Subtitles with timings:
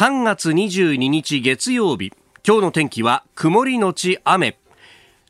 [0.00, 2.12] 3月22日月曜日
[2.46, 4.56] 今日の天気は曇りのち雨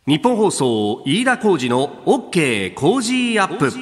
[0.07, 3.73] 日本放送飯田浩二の OK 工事アップ。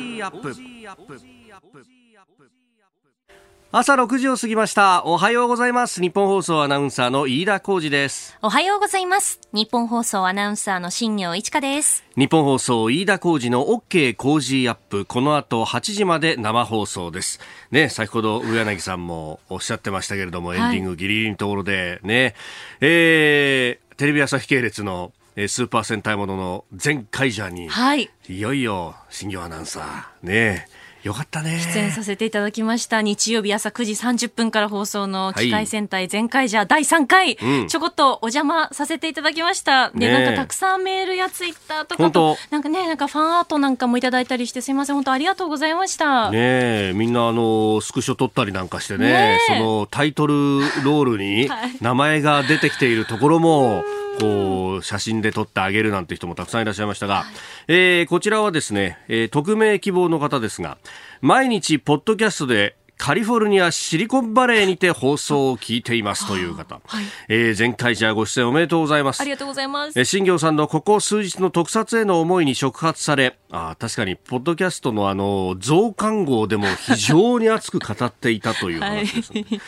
[3.72, 5.04] 朝6時を過ぎました。
[5.04, 6.00] おはようございます。
[6.00, 8.38] 日本放送アナウンサーの飯田浩二です。
[8.40, 9.40] おはようございます。
[9.52, 12.04] 日本放送アナウンサーの新業一華です。
[12.16, 15.04] 日本放送飯田浩二の OK 工事アップ。
[15.04, 17.40] この後8時まで生放送です。
[17.72, 22.36] ね先ほど上柳さんもおっしゃってましたけれども、エンディングギリギリのところでね、
[22.80, 30.26] えー、テレビ朝日系列のスーパー戦隊ものの全会者に、はい、いよいよ新業アナウンサー。
[30.26, 30.68] ね
[31.06, 31.60] よかったね。
[31.72, 33.00] 出演させていただきました。
[33.00, 39.90] 日曜日朝9時30分から放送の機械戦隊全開じゃ第3回、はい、ちょこっとお邪魔させていただきました。
[39.90, 44.96] で、なんかたくさんメールやツイッターとかと、なんかね、なんかファンアートなんかもいただいたりしてすみません。
[44.96, 46.32] 本当ありがとうございました。
[46.32, 51.48] ねみんなあの、スクショ撮ったりなんかしてね、ねそのタイトルロールに
[51.80, 53.84] 名前が出てきているところも、
[54.20, 57.24] こう写真で撮ってあげるなんて人もたくさんいらっしゃいましたが、はい、
[57.68, 60.78] えー、こちらはですね、えー、匿名希望の方ですが
[61.20, 69.20] 毎日ポッドキャストでカリフォルニアシリコンバレーにて放送を聞いていますという方、はい、えー、前回じゃご出演おめでとうございます。
[69.20, 79.60] ありがとうございます、えー、新業さんのここ数日の特撮への思いに触発されあ確かにポッドキャストのあの増刊号でも非常に熱く語っていたという話です、ね、はい、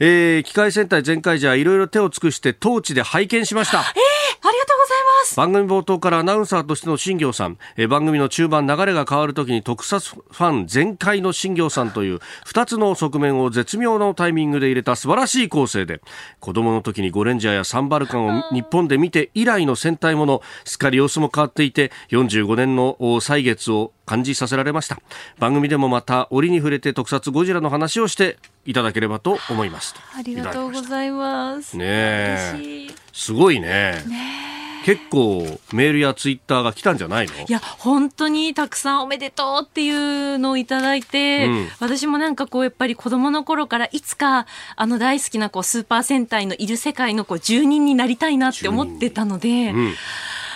[0.00, 3.78] えー、機械戦隊全開じゃいろいろ手を尽くしてトーチで拝見しました。
[3.78, 5.36] えー、ありがとうございます。
[5.36, 16.00] 番組冒頭からアナウンサーとしての新業さん、えー、番組の中盤流れが変わるときに特撮ファン全開の新業さんという2つの側面を絶妙なタイミングで入れた素晴らしい構成で
[16.40, 24.98] 子供の時にゴレンジャーやサンバルカンを 日本で見て以来の戦隊ものすっかり様子も変わっていて45年の歳月を感じさせられました。
[25.38, 29.94] 番組でもまた折に触れて特撮ゴジラの話をしていただければと思います。
[30.16, 31.76] ありがとうございます。
[31.76, 34.02] ねすごいね。
[34.06, 34.55] ね
[34.86, 35.42] 結構
[35.72, 37.32] メールやツイッターが来たんじゃないの？
[37.34, 49.88] いや本当にたくさんおめでとうっていうのをいただいて、うん、私もなんかこうやっぱり子供の頃からいつかあの大好きなこうスーパー戦隊のいる世界のこう住人になりたいなって思ってたので、うん、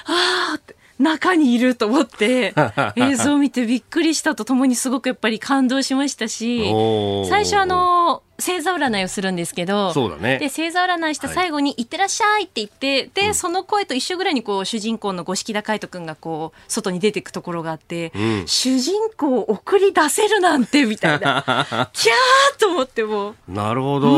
[0.05, 0.61] ああ
[1.01, 2.55] 中にいると思って
[2.95, 6.71] 映像を見てびっくりしたとともにすごくやっぱり感動しましたし
[7.29, 10.39] 最初あの星座占いをするんですけど、そうだね。
[10.39, 21.89] で、星座占いした最後に、いってらっしゃいって言って、で、その声と一緒ぐらいに、こう、主人公の五色田海人君が、こう、外に出ていくところがあって、うん、主人公を送り出せるなんて、みたいな。
[21.93, 23.35] キャーと思っても。
[23.49, 24.11] なるほど。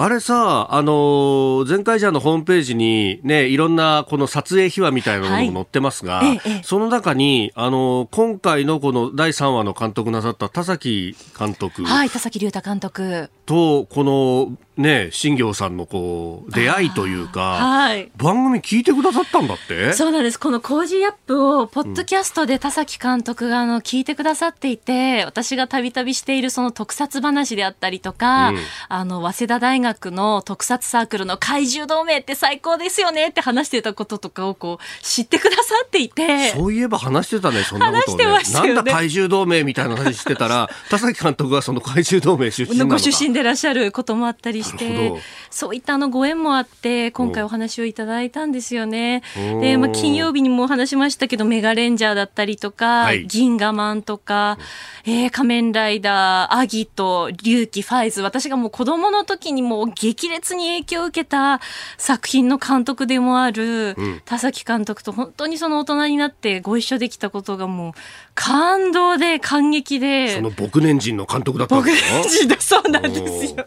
[0.00, 11.84] あれさ、あの前回じゃのホームページに、ね、いろんな、この撮影秘話みたいなのも載ってますが、はいええ、その中に、あの今回のこの第3話の監督なさった田崎監督。
[11.84, 13.30] はい、田崎竜太監督。
[13.46, 19.92] と、このね、新行さんのこう出会いというか、はい、番組聞いてくださったんだって？
[19.92, 20.40] そうなんです。
[20.40, 36.48] この Cozy up をポッドキャストで田崎監督があの聞いてくださっていて私がたびたびしているその特撮話であったりとか、うん、あの早稲田大学の特撮サークルの怪獣同盟って最高ですよねって話してたこととかをこう知ってくださっていて。
[36.50, 38.24] そういえば話してたねそんなことね。
[38.24, 38.74] ね。
[38.74, 42.96] なんだ怪獣同盟みたいな話してたら 田崎監督はその怪獣同盟出身なのか。
[42.96, 45.12] ご出身でいらっしゃることもあったりして
[45.50, 49.22] そういったあのご縁もあって今回お話をいただいたんですよね。
[49.60, 54.58] で、まあ、金曜日にも話しましたけどメガレンジャーだったりとか、はい、銀河マンとか、
[55.04, 61.60] えー、仮面ライダーアギト龍騎ファイズ私がもう子供の時にも激烈に影響を受けた
[61.98, 67.92] 作品の監督でもある田崎監督と本当にその大人になってご一緒できたことがもう
[68.34, 70.36] 感動で感激で。
[70.36, 73.66] その僕年人の監督だったんですか僕年人だそうなんですよ。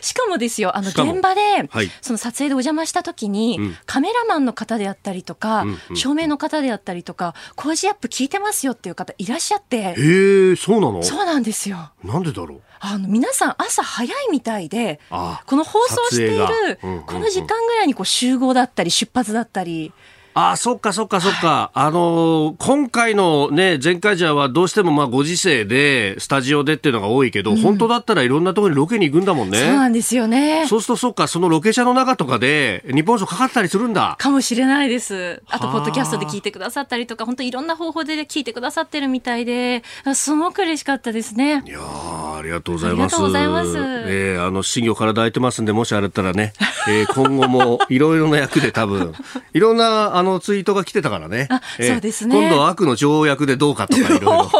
[0.00, 5.78] しかもですよあの現場で、はい、その撮影でお邪魔した時に、うん、カメラマンの方であったりとか、うん。
[5.90, 9.94] うん、照明の方であったりとか「工事アップ聞いてますよ」っていう方いらっしゃって。
[9.98, 11.02] へえそうなの？
[11.02, 11.90] そうなんですよ。
[12.02, 12.60] なんでだろう？
[12.80, 19.92] あの皆さん朝早いみたいでこの放送しているこの時間ぐらいにこう集合だったり出発だったり。
[20.34, 21.70] あそっかそっかそっか。
[21.74, 29.58] あのー、今回のね、前回じゃはどうしてもまあご時世で、スタジオでっていうのが多いけど、うん、本当だったらいろんなところにロケに行くんだもんね。
[29.58, 30.66] そうなんですよね。
[30.66, 34.16] そうするとそっか、そのロケ車の中とかで、日本放送かかったりするんだ。
[34.18, 35.42] かもしれないです。
[35.48, 39.82] あと、ポッドキャストで聞いてくださったりとか、本当いろんな方法で聞いてくださってるみたいで、
[40.14, 41.62] すごく嬉しかったですね。
[41.66, 43.16] いやありがとうございます。
[43.16, 43.70] ありがとうございます。
[44.06, 46.52] えー、あの、新業から抱いてますんで、もしあれたらね、
[46.88, 49.14] えー、今後もいろいろな役で多分、
[49.52, 51.48] いろんなあのツイートが来てたからね。
[51.50, 52.36] あ、そうですね。
[52.36, 54.50] 今度は悪の条約でどうかとかいろいろ。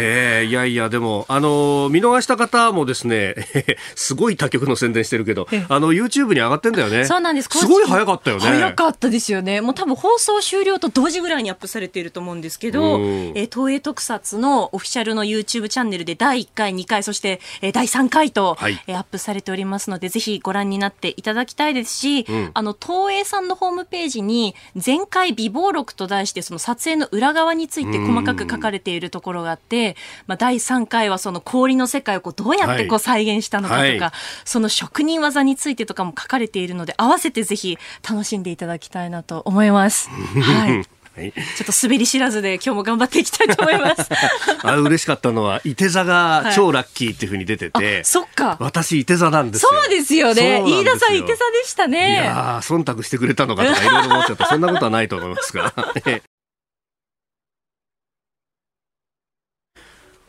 [0.00, 3.34] えー、いやいや、でも、あのー、見逃した方もですね、
[3.94, 7.04] すごい他局の宣伝してるけど、あの、YouTube に上がってんだよね。
[7.04, 7.48] そうなんです。
[7.50, 8.42] すごい早かったよね。
[8.42, 9.60] 早かったですよね。
[9.60, 29.85] もう多分放送終了と同時ぐらいにアップされていると思うんですけど、えー、東映特撮のオフィシャルの YouTube チャンネルで第1回、2回、そして、えー、第3回と、はい、えー、アップされておりますので、ぜひご覧になっていただきたいですし、うん、あの、東映さんのホームページに、前回美貌録と題して、その撮影の裏側について細かく書かれているところがあって、
[30.26, 34.12] まあ、第3回はその氷の世界をこうどうやってこう再現したのかとか、はいはい、
[34.44, 37.78] その職人技についてとかも書かれているので、合わせてぜひ
[38.08, 40.08] 楽しんでいただきたいなと思います。
[40.40, 40.96] はい。
[41.16, 44.06] はい、ちょっと滑り知らずで今日も頑張っていきたいと思います。
[44.62, 48.58] あ嬉しかったのは、いて座が超ラッキーっていうふうに出てて、はい、そっか。
[48.60, 49.70] 私、いて座なんですよ。
[49.72, 50.62] そうですよね。
[50.66, 52.10] 飯田さん、いて座でしたね。
[52.10, 54.46] いや忖度してくれたのかとかいろいろ思っちゃった。
[54.46, 55.72] そんなことはないと思いますが。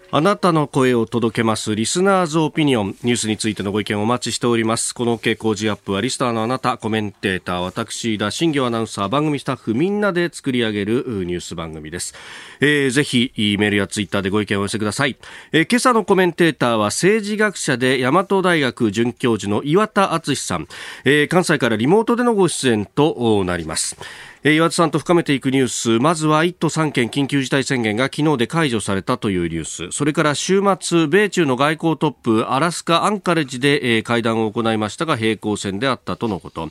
[0.10, 2.96] あなたの声を届けますリスナーズオピニオン。
[3.04, 4.96] ニュースについてのご意見をお待ちしております。
[4.96, 12.14] この傾向時アップはリスターのあなたコメンテーター私田新業アナウンサー番組スタッフみんなで作り上げるニュース番組です、
[12.62, 15.18] えー、ぜひメールやツイッターでご意見をお寄せください、
[15.52, 20.68] えー、今朝のコメンテーターは政治学者で大和大学准教授の岩田敦さん、
[21.04, 23.98] えー、関西からリモートでのご出演となります。
[24.54, 26.00] 岩田さんと深めていくニュース。
[26.00, 29.92] まずは1都3県緊急事態宣言が昨日で解除されたというニュース。
[29.92, 36.70] それから週末米中の外交トップアラスカ・アンカレッジで会談を行いましたが平行線であったとのこと。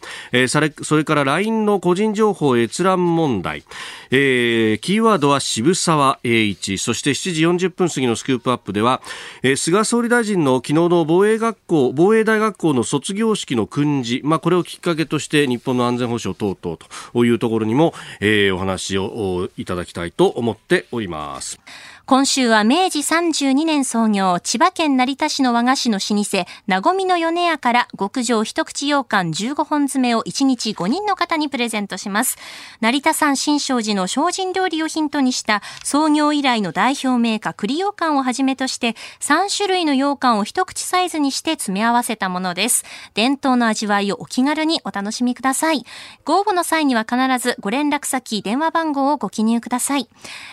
[0.49, 3.65] それそれから LINE の個人情報閲覧問題。
[4.11, 6.79] えー、キーワードは渋沢栄一。
[6.79, 9.03] そして7時40分過ぎのスクープアップでは、
[9.43, 16.79] えー、菅総理大臣の昨日の防衛学校防衛大学校の卒業式の訓示、まあ、これをきっかけとして日本の安全保障等々
[17.13, 21.61] というところにも、えー、お話をいただきたいと思っております。
[22.09, 32.39] 今週は明治32年創業、千葉県成田市の和菓子の老舗、なごみの米屋から極上一口羊羹15本詰めを1日5人の方にプレゼントします。
[32.81, 42.85] 成田山新勝寺の精進料理をヒントにした創業以来の代表メーカー栗羊羹をはじめとして3種類の羊羹を一口サイズにして詰め合わせたものです。
[43.15, 45.85] 伝統の味わいをお気軽にお楽しみください。
[46.25, 50.09] ご応募の際には必ずご連絡先、電話番号をご記入ください。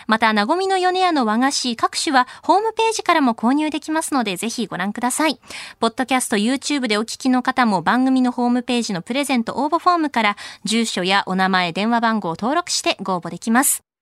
[0.08, 5.38] また、なごみの米屋の和菓子各種はホームページからも購入できますので、ぜひご覧ください。
[5.80, 13.93] ポッドキャスト、YouTube でお聞きの方も番組のホームページのプレゼント応募フォームから住所やお名前、電話番号を登録してご応募できます。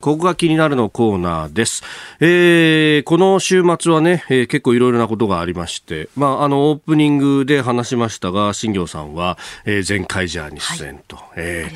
[0.00, 1.82] ここが気になるのコーナーです。
[2.20, 11.72] えー、この週末はね、えー、結構いろいろなことがありまして、まあ、あの、オープニングで話しましたが、新行さんは、えー、前回ジャーに出演と、はい、え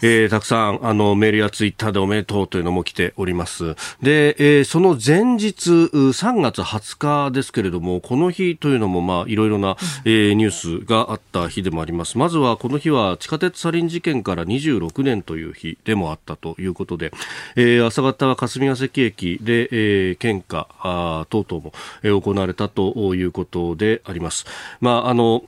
[0.00, 3.74] ー、えー、たくさん、あの、メールやツイッターでおめでとうというのも来ております。
[4.00, 6.96] で、えー、その前日、3月20
[7.28, 9.76] 日ですけれども、この日というのも、まあ、いろいろな、
[10.06, 12.16] えー、ニュースがあった日でもあります。
[12.16, 17.12] まずは、この日は地下鉄サリン事件から26年という日でもあったということで、
[17.54, 21.72] えーえー、朝方は霞ヶ関駅で、えー、献花あ等々も、
[22.04, 24.46] えー、行われたということであります。
[24.80, 25.42] まあ、あの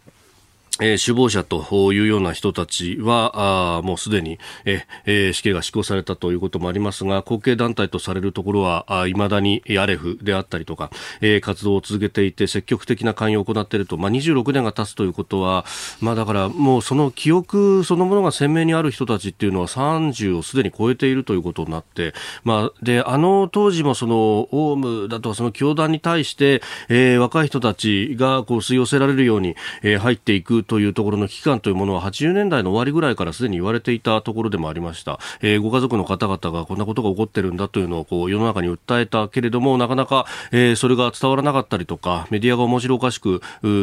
[0.81, 10.91] えー、首謀者というような人たちは、あもうすでに、えー、死刑が施行されたということもありますが、後継団体とされるところは、いまだにアレフであったりとか、
[11.21, 15.65] えー、活動を続けていて、積極的な関与を行っていると、まあ、26年が経つということは、
[16.01, 22.15] まあ、だからもうその記憶そのものが鮮明にある人たちっていうのは30をすでに超えているということになって、
[22.45, 43.41] まあ、で、あの当時もその、オウムだとかその教団に対して、えー、若い人たちがこう吸い寄せられるように、えー、入っていくというところの危機感というものは80年代の終わりぐらいからすでに言われていたところでもありました、えー、ご家族の方々がこんなことが起こってるんだというのをこう世の中に訴えたけれどもなかなか、えー、それが伝わらなかったりとかメディアが面白おかしく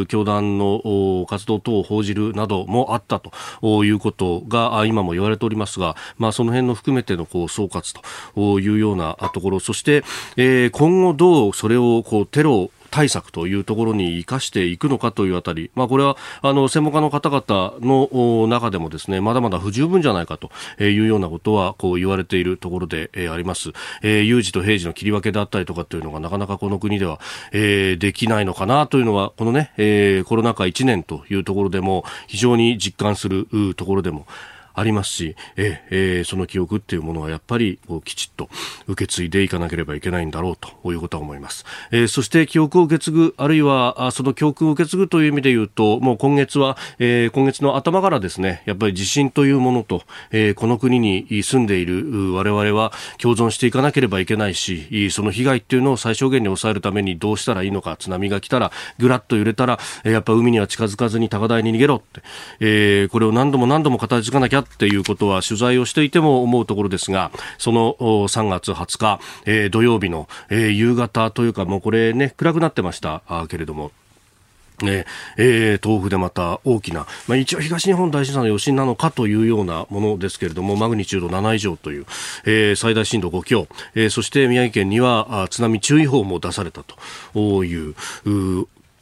[0.08, 7.94] 教団の活動等を報じるなどもあったということが今も言われておりますが、まあ、その辺の含めてのこう総括
[8.34, 9.60] というようなところ。
[9.60, 10.04] そして、
[10.36, 20.50] えー、今後どうそれをこうテロ対策というところに生かしていくのかというあたり、まあ、これはあの専門家の方々の中でもですねまだまだ不十分じゃないかと
[20.82, 23.72] いうようなことはこう言われているところで、あります、
[24.02, 27.20] えー、有事と平時の切り分けであったりとかというのがなかなかこの国では、
[27.52, 34.26] えー、できないのかなというのはこのね、えー、コロナ禍1年というところでも非常に実感するところでも
[34.76, 38.48] ありますし、ええー、その記憶っていうものはやっぱりこうきちっと
[38.86, 41.64] 受け継いでいかなければいけないんだろうということは思います。
[41.90, 62.22] えー、そして記憶を受け継ぐ、あるいはその教訓を受け継ぐという意味で言うと、もう今月は、えー、今月の頭からですね、やっぱり地震というものと、えー、この国に住んでいる我々は共存していかなければいけないし、その被害っていうのを最小限に抑えるためにどうしたらいいのか、津波が来たら、ぐらっと揺れたら、やっぱ海には近づかずに高台に逃げろって、
[62.60, 73.22] えー、これを何度も何度も語り継がなきゃっていうことは取材をしていても思うところですが、その3月20日、えー、土曜日の、えー、夕方というか、もうこれね、暗くなってました。
[73.48, 73.92] けれども、
[74.82, 75.06] ね
[75.38, 82.06] えー、豆腐でまた大きな、まあ、一応東日本大震災の余震なのかというようなものですけれどもマグニチュード7以上という、
[82.44, 86.82] えー、最大震度5強、えー、そして宮城県には津波注意報も出された
[87.32, 87.94] という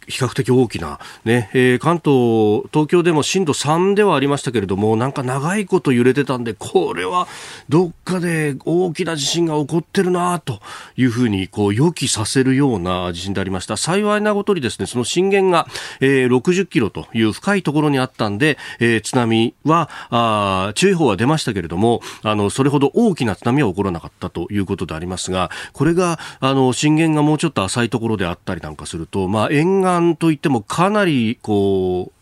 [0.07, 7.27] 比較的大きな、ねえー、関東、東京でも震度3ではありましたけれども、なんか長いこと揺れてたんで、これは
[7.69, 10.61] どっかで大きな地震が起こってるなと
[10.97, 13.77] いうふうにこう予期させるような地震でありました。
[13.77, 15.67] 幸いなことにですね、その震源が、
[16.01, 32.13] えー、60キロという深いところにあったんで、えー、津波はあ、注意報は出ましたけれども、あの、それほど大きな津波は起こらなかったということでありますが、これが、あの、震源がもうちょっと浅いところであったりなんかすると、まあ、沿岸間といってもかなりこ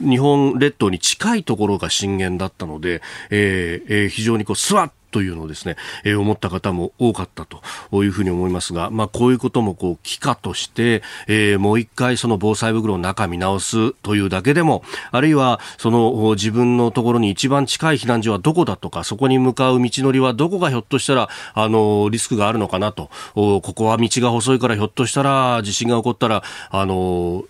[0.00, 3.00] う日本列島に近いところが震源だったので、
[3.30, 7.62] えーえー、非常にこうスワッというのをですね、えー、思った方も多かったと
[8.02, 27.44] いうふうに思いますが、まあ、こういうこともこう、機化として、えー、もう一回その防災袋の中見直すというだけでも、あるいはその自分のところに一番近い避難所はどこだとか、そこに向かう道のりはどこがひょっとしたら、あの、リスクがあるのかなと、ここは道が細いからひょっとしたら地震が起こったら、あの、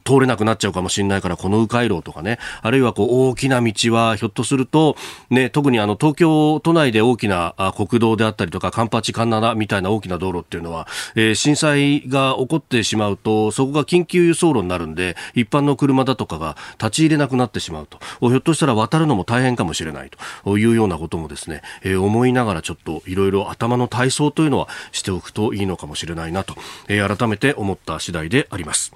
[0.00, 4.96] 通れなくなっちゃうかもしれないから、この迂回路とかね、あるいはこう大きな道はひょっとすると、
[5.30, 20.58] ね、特にあの東京都内で大きな国道であったりとか、カンパチ、カンナナみたいな大きな道路っていうのは、えー、震災が起こってしまうと、そこが緊急輸送路になるんで、一般の車だとかが立ち入れなくなってしまうと、ひょっとしたら渡るのも大変かもしれないと。
[20.58, 26.54] いうようなこともですね、えー、思いながらちょっといろいろ頭の体操というのはしておくといいのかもしれないなと、
[26.88, 28.92] えー、改めて思った次第であります。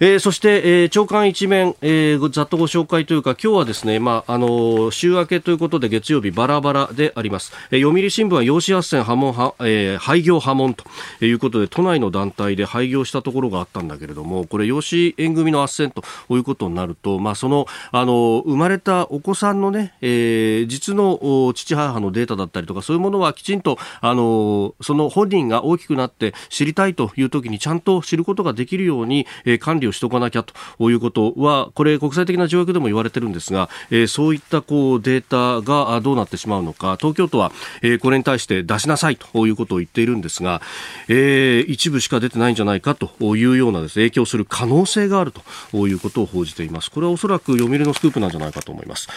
[0.00, 7.52] えー、そして、えー、長官一面、えー、ざっとご紹介というか、今日はですね、まあ、あの、週明けということで月曜日バラバラであります。
[7.70, 10.84] えー、読売新聞は養子斡旋破門は、えー、廃業破門と
[11.20, 16.04] いうことで、都内の団体で廃業したところがあったんだけれども、これ養子縁組の斡旋と
[16.34, 30.54] いうことになると、まあ、その、あの、生まれたお子さんのね、えー、実の父母のデータだったりとか、そういうものはきちんと、あの、その本人が大きくなって知りたいという時にちゃんと知ることができるように、えー、管理をしておかなきゃと
[30.90, 40.62] いうことは、これ国際的な条約でも言われてるんですが、えー、そういったこうデータがどうなってしまうのか、東京都は、えー、これに対して出しなさいということを言っているんですが、
[41.08, 46.90] えー、一部しか出てないんじゃないかというようなです、ね、影響する可能性があるということを報じています。
[46.90, 49.08] これはおそらく読売のスクープなんじゃないかと思います。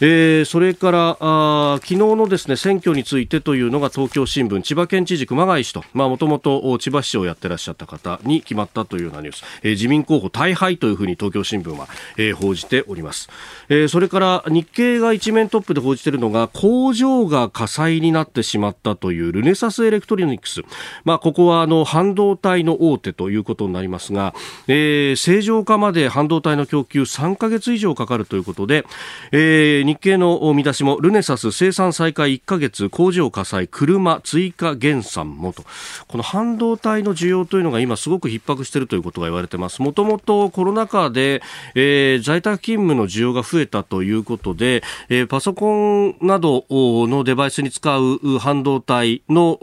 [0.00, 13.28] えー、それからあ昨日のですね選挙についてというのが東京新聞千葉県知事熊谷氏ともともと千葉市をやってらっしゃった方に決まったというようなニュース、えー、自民候補大敗というふうに東京新聞は、えー、報じております、
[13.68, 20.62] えー、それから日経が一面トップで報じているのが工場が火災になってしまったというルネサスエレクトロニクス、
[21.04, 24.34] まあ、ここはあの半導体の大手ということになりますが、
[24.68, 28.84] えー、正常化まで半導体の供給3ヶ月以上かかるということで、
[29.32, 35.64] えー、日経の見出しもルネサス生産再開1ヶ月工場火災車追加減産もと。
[36.08, 39.82] この半導体の需要というのが今すごく逼迫しているということが言われてます。
[39.82, 41.42] もともとコロナ禍で、
[41.74, 49.58] えー、在宅勤務の需要が増えたということで、えー、パソコンなどのデバイスに使う半導体の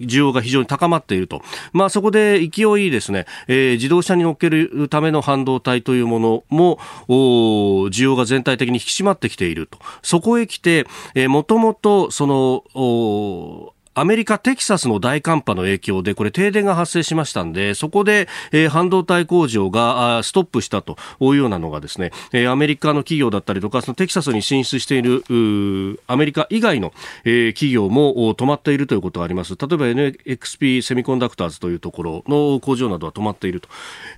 [0.00, 1.42] 需要が非常に高まっていると。
[1.72, 9.78] まあそこで勢いですね、えー、自動車に乗っけるための半導体というものも、需要が全体的に引き締まってきていると。
[10.02, 25.24] そこへ来て、えー、もともとその、アメリカ・テキサスの大寒波の影響で、これ停電が発生しましたんで、そこで、えー、半導体工場がストップしたというようなのがですね、えー、アメリカの企業だったりとか、そのテキサスに進出している、
[26.06, 26.92] アメリカ以外の、
[27.24, 29.56] えー、企業も止まっているということがあります。
[29.56, 33.68] 例えば NXP セミコンダクターズというところの工場などは止まっていると、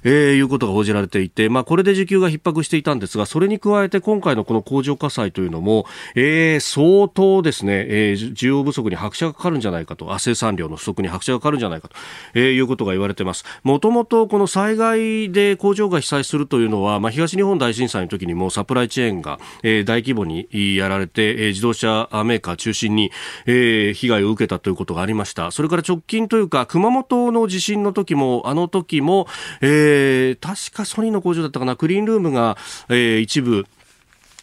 [0.04, 10.16] えー、いうことが報じられていて、まあ、これで需給が逼迫していたんですが、それに加えて今回のこの工場火災というのも、えー、相当ですね、えー、需要不足に拍車がかかるんじゃゃないかと。
[10.18, 11.96] 生産量の不足に拍車がかかるんじゃないかと、
[12.34, 13.44] えー、いうことが言われてます。
[13.62, 23.10] もともとこの災害で工場が被災するというのは、まあ、東日本大震災の時にもサプライチェーンが、えー、大規模にやられて、えー、自動車メーカー中心に、
[23.46, 25.50] えー、被害を受けたということがありました。
[25.50, 29.26] それから直近というか熊本の地震の時もあの時も、
[29.60, 31.76] えー、確かソニーの工場だったかな。
[31.76, 32.56] クリーンルームが、
[32.88, 33.66] えー、一部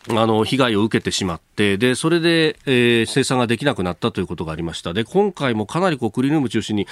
[0.09, 4.93] あの、被害を受けてしまって、で、それで、えー、生産ができなくなったということがありました。
[4.93, 6.87] で、今回もかなりこう、クリーンルーム中心に、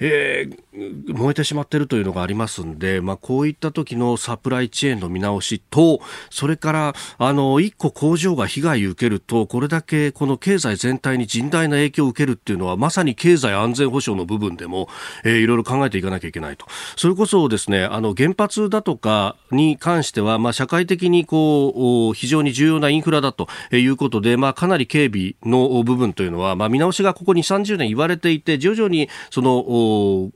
[0.00, 14.88] えー、燃えてしまってるというのがありますんで、まあ、こういった時のサプライチェーンの見直しと、それから、あの、一個工場が被害を受けると、これだけこの経済全体に甚大な影響を受けるっていうのは、まさに経済安全保障の部分でも、
[15.24, 16.66] えー、いろいろ考えていかなきゃいけないと。
[16.96, 30.30] それこそですね、あの、原発だとかに関しては、まあ、社会的にこう、非常に重要なインフラだということで、まあ、かなり警備の部分というのは、まあ、見直しがここ2、30年言われていて、徐々にその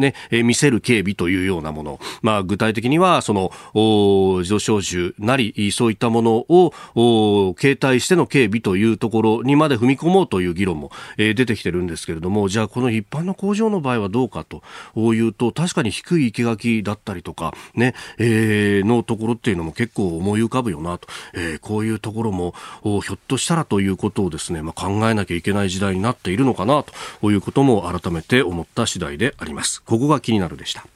[0.00, 3.52] ね、え見せる警備というようなもの、まあ、具体的にはその
[4.40, 14.62] 自動小銃なりそういったものを携帯しての警備というところにまで踏み込もうという議論も、え出てきてるんですけれどもじゃあこの一般の工場の場合はどうかと。
[15.14, 26.84] いうと確かに低い生垣だったりとかね、えー、のところっていうのも結構思い浮かぶよなと、えー、こういうところもひょっとしたらということをですね、まあ、考えなきゃいけない時代になっているのかな
[27.20, 29.82] ということも改めて思った次第であります。
[29.90, 30.86] ここが気になるでした。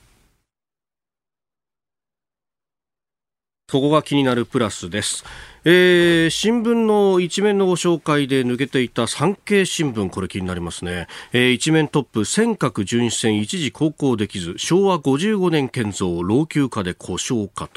[3.73, 5.25] ここが気になるプラスです。
[5.65, 11.09] えー、新聞の一面のご紹介で抜けていた産経新聞、これ気になりますね。
[11.33, 17.69] えー、一面トップ、尖閣巡視船一時航行できず、昭和55年建造、老朽化で故障か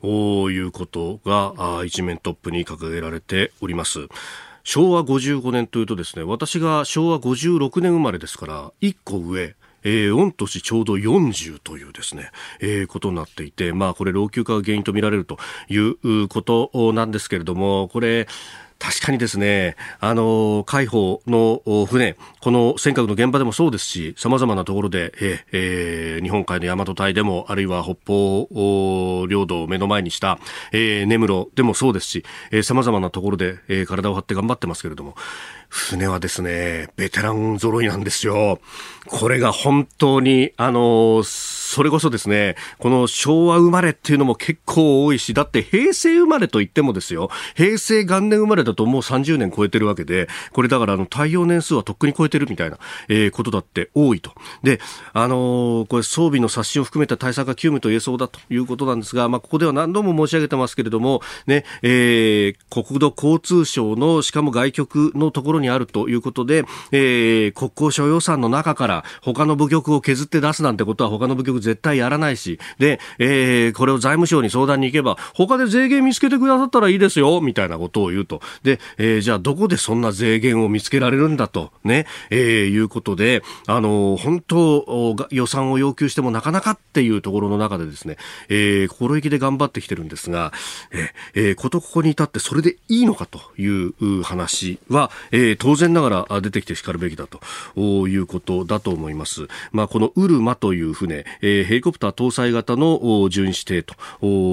[0.00, 4.06] ということが一面トップに掲げられております。
[4.62, 18.26] 昭和55年というとですね、私が昭和56年生まれですから、1個上、えー、御年ちょうど40というですね、えー、ことになっていて、まあこれ老朽化が原因とみられるということなんですけれども、これ、
[18.82, 30.40] 確かにですね、あの、海保の船、この尖閣の現場でもそうですし、様々なところで、ええー、日本海の大和隊でも、あるいは北方領土を目の前にした、
[30.72, 35.14] えー、根室でもそうですし、えー、様々なところで、えー、体を張って頑張ってますけれども、
[35.72, 38.60] 船はですね、ベテラン揃いなんですよ。
[39.06, 54.32] これが本当に、あの、それこそですね、この昭和生まれっていうのも結構多いし、だって平成生まれと言ってもですよ、平成元年生まれだともう30年超えてるわけで、これだからあの、耐用年数はとっくに超えてるみたいな、えー、ことだって多いと。
[54.62, 54.78] で、
[55.14, 78.40] あのー、これ装備の刷新を含めた対策が急務と言えそうだということなんですが、まあ、ここでは何度も申し上げてますけれども、ね、えー、国土交通省の、しかも外局のところににあるということで、えー、国交省予算の中から他の部局を削って出すなんてことは他の部局絶対やらないし、で、えー、これを財務省に相談に行けば、他で税源見つけてくださったらいいですよ、みたいなことを言うと。
[78.62, 88.16] で、えー、じゃあどこでそんな税源を見つけられるんだと、ね、えー、いうことで、あの、本当、予算を要求してもなかなかっていうところの中でですね、
[88.48, 90.52] えー、心意気で頑張ってきてるんですが、
[91.34, 99.48] えー、ことここに至ってそれでいいのかという話は、えー、当然ながら出てきてしかるべきだということだと思います。
[99.72, 103.94] まあ、このウルマという船、えー、ヘリコプター搭載型の巡視艇と、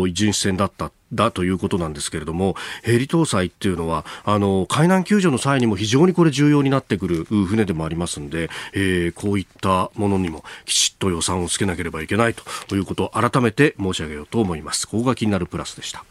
[0.10, 12.36] 巡視船だっただということなんですけれども、ヘリ搭載っていうのは、あの、海難救助の際にも非常にこれ重要になってくる船でもありますんで、えー、こういったものにもきちっと予算をつけなければいけない
[12.68, 14.88] ということを改めて申し上げようと思います。
[14.88, 16.04] ここが気になるプラスでした。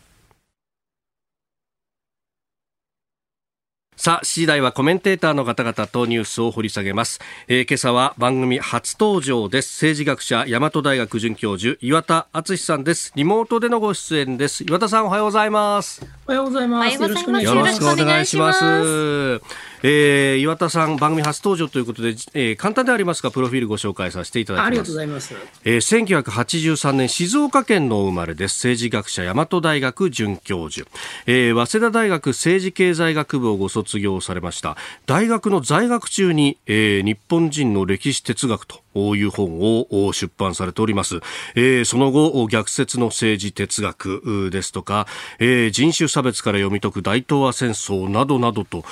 [3.99, 7.19] さあ、次第はコメンテーターの方々とニュースを掘り下げます。
[7.49, 9.75] えー、今朝は番組初登場です。
[9.75, 13.11] 政治学者、大和大学准教授、岩田敦さんです。
[13.17, 14.63] リモートでのご出演です。
[14.63, 16.07] 岩田さん、おはようございます。
[16.29, 16.95] おはようございます。
[16.95, 17.33] よろしくお
[17.97, 19.41] 願いします。
[19.83, 24.67] えー、岩田さん番組初登場ということで、えー、簡単でありますがプロフィールご紹介させていただきます。
[24.67, 28.57] ありがとうございます、えー、1983年静岡県の生まれです。
[28.59, 30.89] 政治学者大和大学准教授、
[31.27, 34.77] えー、早稲田大学政治経済学部をご卒業されました。
[35.07, 38.83] 大学の在学中に、えー、日本人の歴史哲学と
[39.15, 41.21] いう本を出版されております。
[41.55, 45.07] えー、その後、逆説の政治哲学ですとか、
[45.39, 48.85] えー、人種差別から読み解く大東亜戦争などなどと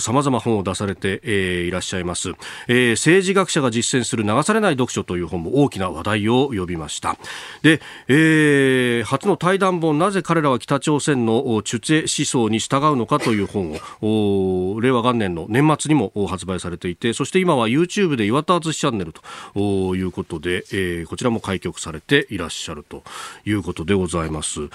[0.00, 2.30] さまざま本を出されて、えー、いらっしゃいます、
[2.68, 7.16] えー、政治学者が実践する流されない読書という本も大きな話題を呼びました。
[7.62, 19.12] で、えー、初の対談本なぜ彼らは北朝鮮の中世思想に従うのかという本を令和元年の年末にも発売されていてそして今は YouTube で岩田敦チャンネル
[19.54, 23.02] ということで、えー、こちらも開局されていらっしゃると
[23.44, 24.68] いうことでございます。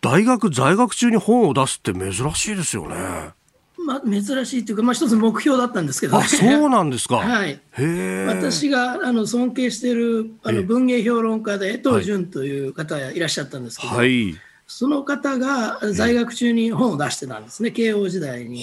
[0.00, 2.96] 大学在学中に本を出すって珍しいですよね。
[3.86, 7.60] まあ、珍しいというか、まあ、一つ目標だったんですけど、ね、あそうなんですか、 はい、
[8.26, 14.36] 私があの尊敬しているあの文芸評論家で江藤淳という方いらっしゃったんですけど、はい、
[14.68, 18.58] その方が在学中に本を出してたんですね、慶応時代に。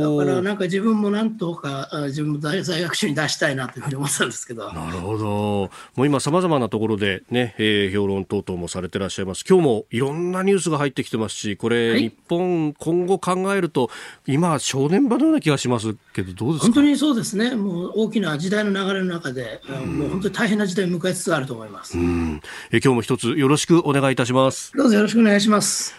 [0.00, 4.72] だからなんか自分もなんとか自分も在学中に出したいなというふうに思ってたんですけど。
[4.72, 5.24] なるほど。
[5.26, 9.44] もう今さまざまなところでね、えー、評論等々もされてらっしゃいます。
[9.48, 13.90] 今日もいろんなニュースが入ってきてますし、これ、はい、日本今後考えると
[14.26, 16.64] 今正念場のような気がしますけどどうですか？
[16.66, 17.56] 本当にそうですね。
[17.56, 21.98] もう大きな時代の流れの中で、もう本当に大変な時代を迎えつつあると思います。
[21.98, 24.72] うん、え今日も一つよろしくお願いいたします。
[24.84, 25.94] どうぞよろしくお願いします。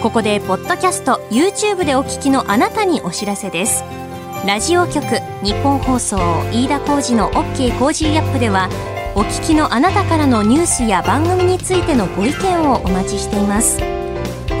[0.00, 3.82] ここでポッドキャスト YouTube でお聞きのあなたにお知らせです。
[4.46, 5.02] ラジオ局
[5.42, 6.16] 日本放送
[6.52, 8.68] 飯田浩二の OK コージーアップでは
[9.16, 13.80] お聞きのあなたからのニュースや番組についてのご意見をお待ちしています。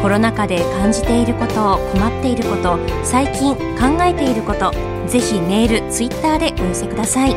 [0.02, 4.72] コロナ禍で感じていること困っていること最近考えていること
[5.06, 7.36] ぜひメールツイッターでお寄せください。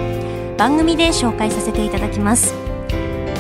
[0.57, 2.70] 番組で紹介させていただきます。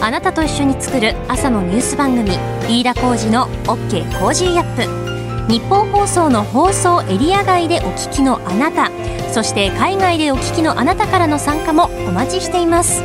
[0.03, 2.31] あなたと一緒に作る朝のニュース番組
[2.67, 5.51] 飯田浩二の OK コージーアップ。
[5.53, 8.89] 日本放送の放送エリア外でお聞きのあなた
[9.31, 13.03] そして海外でお聞きのあなたからの参加もお待ちしています。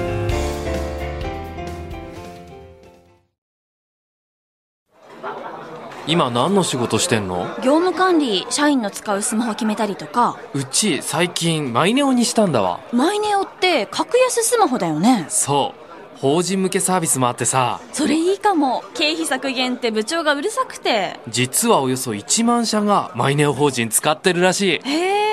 [6.07, 7.45] 今何の仕事してんの？
[7.63, 10.39] 業務管理社員の使うスマホ決めたりとか。
[10.55, 12.81] うち最近 mineo にしたんだわ。
[12.91, 15.27] マイネオって格安スマホだよね。
[15.29, 15.86] そう
[16.19, 17.81] 法人向けサービスもあってさ。
[17.93, 18.83] それいいかも。
[18.95, 21.21] 経費削減って部長がうるさくて。
[21.29, 24.81] 実はおよそ1万社がマイネオ法人使ってるらしい。
[24.81, 25.27] へえ。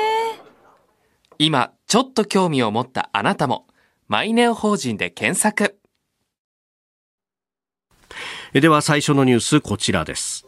[1.39, 3.67] 今ちょっと興味を持ったあなたも
[4.07, 5.77] マイネオ法人で検索。
[8.53, 10.45] では最初のニュースこちらです。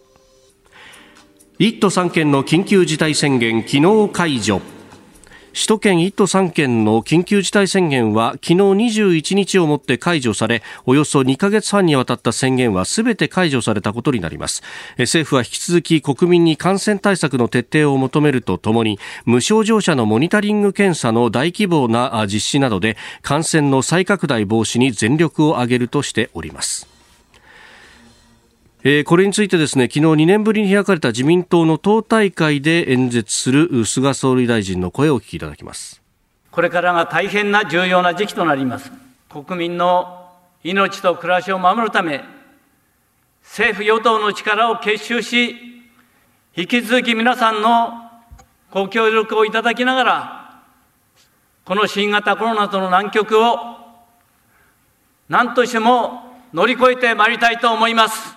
[1.60, 4.62] 1都3県の緊急事態宣言昨日解除
[5.56, 14.64] 首都圏1都3県の緊急事態宣言は昨日21日をもって解除されおよそ2ヶ月半にわたった宣言は全て解除されたことになります。
[14.98, 26.95] 政府は引き続き国民に感染対策の徹底を求めるとともに無症状者のモニタリング検査の大規模な実施などで感染の再拡大防止に全力を挙げるとしております。
[28.88, 36.04] えー、これについてですね昨日2年ぶりに開かれた自民党の党大会で演説する菅総理大臣の声をお聞きいただきます
[36.52, 38.92] これからが大変な重要な時期となります
[39.28, 40.30] 国民の
[40.64, 42.24] 命と暮らしを守るため
[43.42, 45.56] 政府与党の力を結集し
[46.56, 47.90] 引き続き皆さんの
[48.70, 50.62] ご協力をいただきながら
[51.66, 53.58] この新型コロナとの難局を
[55.28, 58.35] 何としても乗り越えてまいりたいと思います。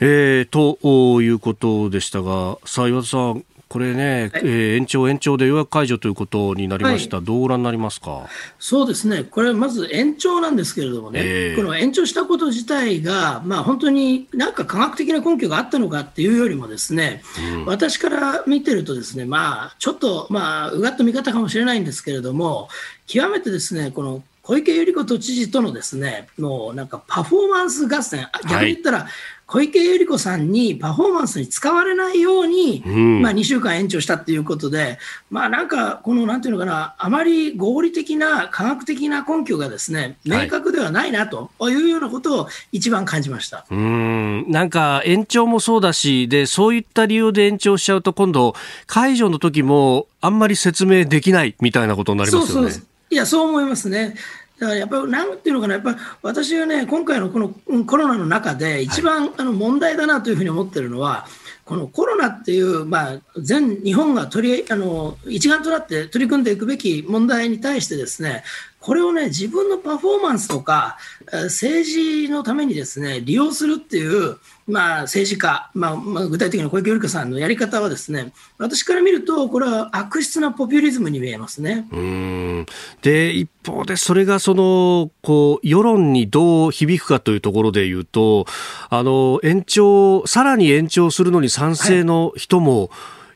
[0.00, 8.28] えー、ということでしたが、さあ、岩田さん、これね、はい、えー、延長、延長でようやく解除ということになりました、はい、どうご覧になりますか？
[8.58, 17.22] そうですね、これ、まず延長なんですけれどもね、えー、この延長したこと自体が、まあ、本当になんか科学的な根拠があったのかっていうよりも、ですね、
[17.54, 22.68] うん、私から見てると、ですね、まあ、ちょっと、まあ、うがった見方かもしれないんですけれども、
[23.06, 29.06] 極めてですね、この小池百合子都知事とのですね、もうなんかパフォーマンス合戦、逆に言ったら、
[29.46, 34.98] 小池百合子さんにパフォーマンスに使われないように、うん、まあ、2週間延長したっていうことで、
[35.30, 44.50] まあ、なんか、このなんていうのかな、あまり合理的な科学的な根拠がですね、明確ではないなというようなことを一番感じました、はい、うん。
[44.50, 48.54] なんか延長もそうだしで、そういった理由で延長しちゃうと、今度、
[48.86, 52.70] 解除の時もあんまり説明できないみたいなことになりますよね。
[52.70, 54.14] そうそういや、そう思いますね。
[54.58, 61.26] だからやっぱりなんていうのかな、やっぱり私がね、今回のこのコロナの中で一番あの問題だなというふうに思ってるのは、
[61.64, 68.44] このコロナっていう、まあ、全日本が取りあの一丸となって取り組んでいくべき問題に対してですね
[68.84, 70.98] これをね、自分のパフォーマンスとか、
[71.44, 81.88] 政治のためにですね、利用するっていう、まあ、政治家、まあ、まあ、具体的に小池百合子さんのやり方はですね、私から見ると、これは悪質なポピュリズムに見えますね。
[81.92, 82.66] うん
[83.00, 88.44] で、一方で、それがその、こう、世論にどう響くかというところで言うと、
[88.90, 92.88] あの、延長、さらに延長するのに賛成の人も、はい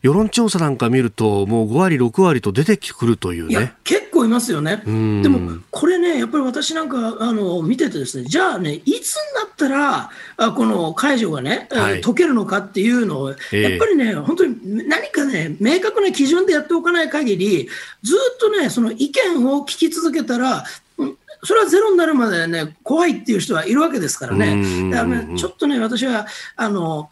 [0.03, 3.75] 世論調査なんか見ると、もう5割、6割と出てくるというね。
[3.85, 4.83] 結構いますよね。
[4.85, 13.39] でも、これね、やっぱり私なんかあの見ててですね、じゃあね、いつになったら、あこの解除がね、はい、解けるのかっていうのを、やっ
[13.79, 17.69] ぱりね、本当に何かね、明確な基準でやっておかない限り、
[18.03, 20.65] ずっとね、その意見を聞き続けたら、
[21.45, 24.91] それはゼロになるまでね、怖いっていう人はいるわけですからね。
[24.91, 26.27] だからね、ちょっとね、私は、
[26.57, 27.11] あの、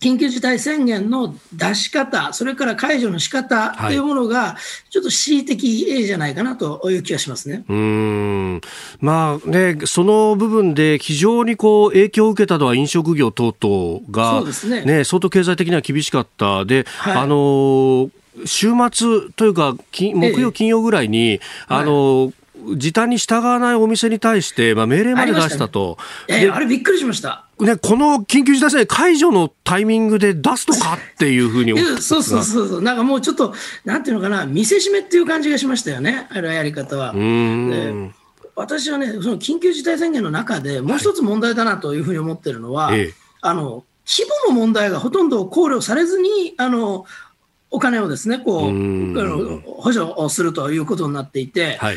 [0.00, 4.56] 緊急事態宣言の出し方、それから解除の仕方というものが、
[4.88, 7.64] ちょっと恣意的じゃないかなという気がしますね。
[7.68, 8.60] うん
[9.00, 16.64] まあね、その部分で非常にこう影響を受けたのは飲食業等々が、そうですねね相当経済的には厳しかった。
[16.64, 18.10] で、はい、あの
[18.46, 22.32] 週末というか、木曜、金曜ぐらいに、あの、
[22.76, 25.98] 時短に従わないお店に対して、まあ、命令まで出したと。
[26.28, 27.46] えー、あれびっくりしました。
[27.64, 37.14] ね、この緊急事態宣言解除のタイミングで出すとかっていうふうにそうそうそうそう、なんかもうちょっと、なんていうのかな、見せしめっていう感じがしましたよね、あれやり方は。
[38.56, 47.06] 私はね、その緊急事態宣言の中でもう一つ問題だなというふうに思ってるのは、はい、あの規模の問題がほとんど考慮されずに、あの
[47.70, 51.96] お金をですね、こう、補助をするということになっていて、はい、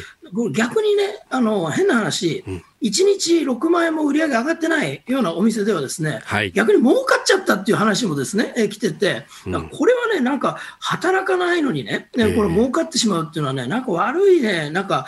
[0.53, 9.25] 逆にね、あの、変な話、うん、1日6万円も売り上げ上がってないようなお店ではですね、はい、逆に儲かっちゃったっていう話もですね、え来てて、
[9.71, 15.05] これはね、なんか働かないのにね、ねこれ儲かってしまうっていうのはね、なんか悪いね、なんか、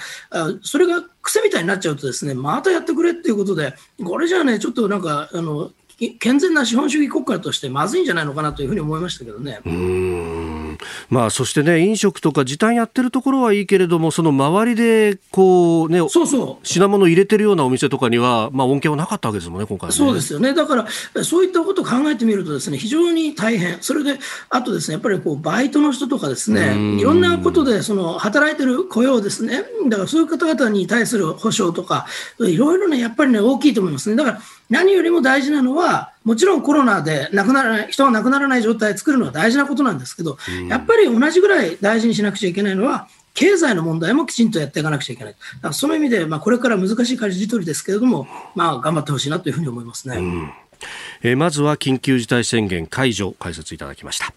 [0.63, 5.71] それが癖みたいになっちゃうとですね、またやってくれっていうことで、これじゃあね、ちょっとなんか、あの、
[6.19, 9.59] 健全な資本主義国家としてまずいんじゃないのかなというふうに思いましたけどね。
[9.65, 10.64] うん
[11.09, 16.67] まあ、そしてね、飲食とか時短やってるところはいいけれども、その周りでこう、ね、そうそう。
[16.67, 32.05] 品物入れてるようなお店とかには、まあ、恩恵はなかったわけですもんね、今回、ね、そうですよね、だから、そういったことを考えてみると、ですね非常に大変、それで、あとですね、やっぱりこうバイトの人とかですね、いろんなことでその働いてる雇用ですね、だからそういう方々に対する保障とか、
[32.39, 34.15] いろいろね、やっぱりね、大きいと思いますね。
[34.15, 45.35] だから何よりも大事なのは、もちろんコロナで亡くならない人が亡くならない状態を作るのは大事なことなんですけど、うん、やっぱり同じぐらい大事にしなくちゃいけないのは、経済の問題もきちんとやっていかなくちゃいけない。
[45.71, 50.17] その意味で、まあ、これから難しい舵取りですけれども、まあ、頑張ってほしいなというふうに思いますね。
[50.17, 50.53] うん、
[51.21, 54.33] えー、まずは緊急事態宣言解除解説いただきました。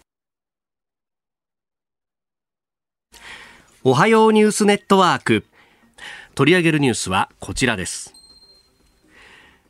[3.83, 5.45] おはようニュースネットワーク。
[6.35, 8.18] 取り上げるニュースはこちらです。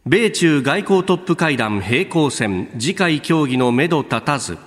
[0.05, 4.57] 米中外交トップ会談平行線次回協議のめど立たず。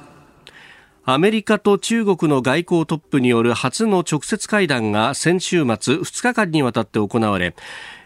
[1.04, 7.56] アメリカと中国の外交トップによる初の直接会談が先週末2日間にわたって行われ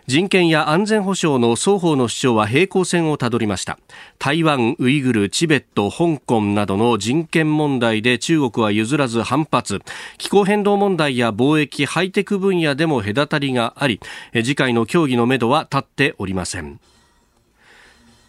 [0.07, 3.77] 人権や安全保障の双方の主張は平行線をたどりました。
[4.21, 9.81] 台湾、ウイグル、チベット、香港などの人権問題で中国は譲らず反発。
[10.17, 14.01] 気候変動問題や貿易、ハイテク分野でも隔たりがあり
[14.33, 16.79] 次回の協議のめどは立っておりません。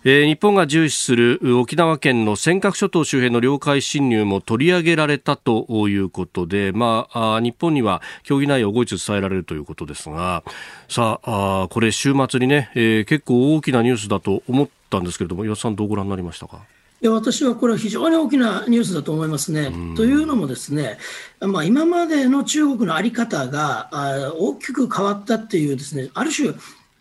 [0.03, 10.43] えー、日本が重視する沖縄県の尖閣諸島周辺の領海侵入も取り上げられたということで、まあ、日本には協議内容を後日伝えられるということですが
[10.87, 16.61] さああこれ週末にね、えー、結構大きなニュースだと思ったんですけれども岩田さんどうご覧になりましたか？
[16.99, 19.71] いや私はこれは非常に大きなニュースだと思いますね。
[19.95, 20.97] というのもですね、
[21.39, 26.53] まあ、今までの中国の在り方があ大きく変わったっていうですねある種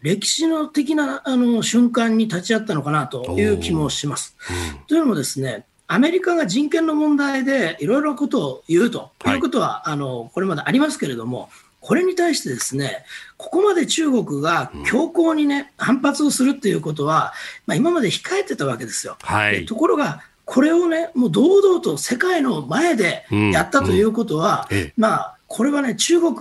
[0.07, 4.37] 歴史の的なあの瞬間に立ち会ったのかなという気もします。
[4.77, 9.35] うん、というのもですね、アメリカが人権の問題でいろいろなことを言うとい。
[9.35, 13.05] うことは、はい、あのこれまでありますけれども、これに対してですね、
[13.37, 17.33] ここまで中国が強硬にね、うん、反発をするっていうことは、
[17.67, 19.17] まあ、今まで控えてたわけですよ。
[19.23, 24.79] はい、ところが、これをね、もう堂々と世界の前でやったということは、うん。
[24.79, 26.35] うん、まあ、これはね、中国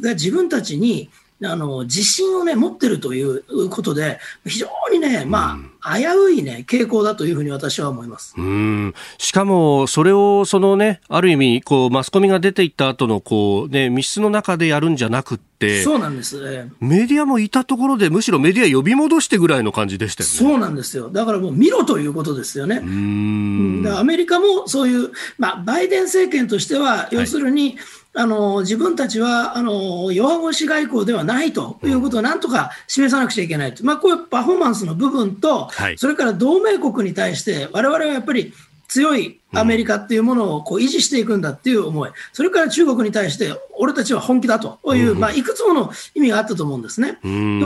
[0.00, 1.10] が自分たちに
[1.42, 8.34] あの自信を、ね、持ってるということで、非常にね、まあ、危うい、ね、傾向だというふうに私は思います。
[8.36, 8.94] うん。
[9.18, 20.34] しかも、それをその、ね、ある意味こう、マスコミが出ていった後のこの、ね、密室の中でやるんじゃなくて、そうなんです、ね、メディアもいたところで、むしろメディア呼び戻してぐらいの感じでしたよね。
[20.34, 22.80] そうなんですよ、だからもう見ろということですよね。
[22.82, 23.86] うん。
[23.88, 27.76] アメリカもそういう、まあ、バイデン政権としては、要するに、はい
[28.12, 38.52] あの自分たちはあの弱腰外交ではないということをなんとか示さなくちゃいけないと、まあ、こういうパフォーマンスの部分と、はい、それから同盟国に対して、われわれはやっぱり
[38.90, 47.12] 強いアメリカっていうものをこう維持していくんだっていう思い、それから中国に対して、俺たちは本気だという、まあ、いくつもの意味があったと思うんですね。
[47.12, 47.18] と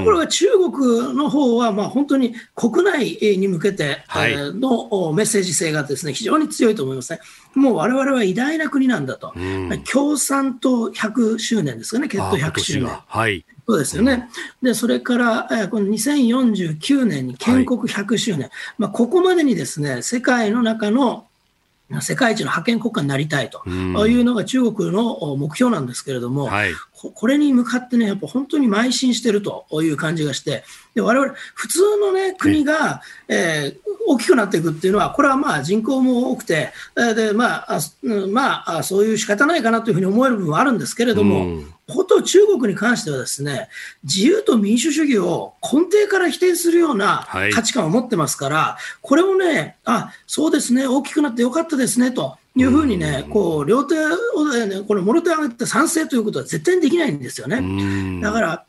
[0.05, 7.21] ころが中国の方はまは、本当に国内に向けてのメッセージ性がですね非常に強いと思いますね。
[7.55, 9.33] もう我々は偉大な国なんだと、
[9.91, 12.89] 共産党100周年ですかね、決闘100周年。
[13.07, 14.29] はいそうですよね。
[14.63, 21.27] で、それから、えこの2049年に建国100周年、はい、まあ、ここまでにですね、世界の中の
[22.01, 36.73] 世界一の覇権国家になりたいというのが中国の目標なんですけれども、はい、これに向かってね、やっぱ本当に邁進してるという感じがして、で我々普通の、ね、国が、えー、大きくなっていくっていうのは、これはまあ人口も多くて、
[37.15, 37.79] でまあ
[38.31, 43.69] まあ、そういう仕方ないかなというふうに思える部分はあるんですけれども、うんこと中国に関してはですね、
[44.05, 54.09] 自由と民主主義を根底から否定するような価値観を持ってますから、はい、これをね、あそうですね、大きくなってよかったですねというふうにね、こう両手を、
[54.67, 58.21] ね、このもろ手を挙げて賛成ということは絶対にできないんですよね。
[58.23, 58.65] だから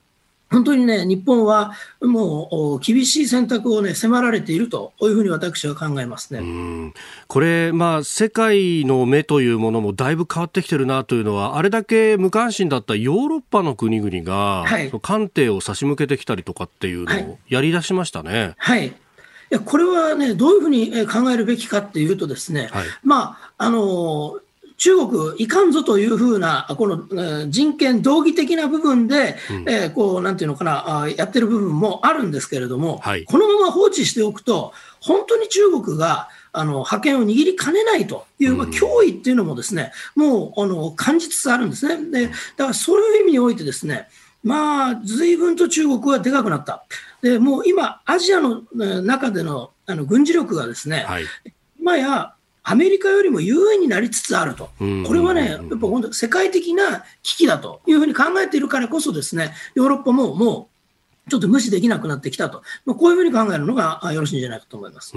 [0.52, 6.94] 本当にね、日本はもう厳しい選択を、ね、迫られているというふうに私は考えますね。
[7.28, 18.54] これ、まあ、世界の目というものもだいぶ変わってきてるなというのは、あれだけ無関心だったヨーロッパの国々が、はい、艦艇を差し向けてきたりとかっていうのをやり出しましたね。
[18.58, 18.96] はい、はい
[19.52, 24.40] いやこれはね、どういうふうに考えるべきかっていうとですね、はい、まあ、あの
[24.78, 42.12] 中国いかんぞというふうな、この人権道義的な部分で、うん、えー、こう、なんていうのかな、やってる部分もあるんですけれども、はい、このまま放置しておくと、本当に中国が、あの、覇権を握りかねないという、まあ、脅威っていうのもですね、もう、あの、感じつつあるんですね。
[42.12, 44.08] で、だからそういう意味においてですね、
[44.44, 46.86] まあ、随分と中国はでかくなった。
[47.22, 48.62] で、もう今、アジアの
[49.02, 51.26] 中でのあの軍事力がですね、はい、
[51.80, 52.34] 今や
[52.68, 54.72] アメリカよりも優位になりつつあると、
[55.06, 60.70] これはね、やっぱ本当、世界的な危機だというふうに考えているからこそ、ですねヨーロッパもも
[61.28, 65.14] うちょっと無視できなくなってきたと、まあ、こういうふうに考えるのがよろしいんじゃないかと思います。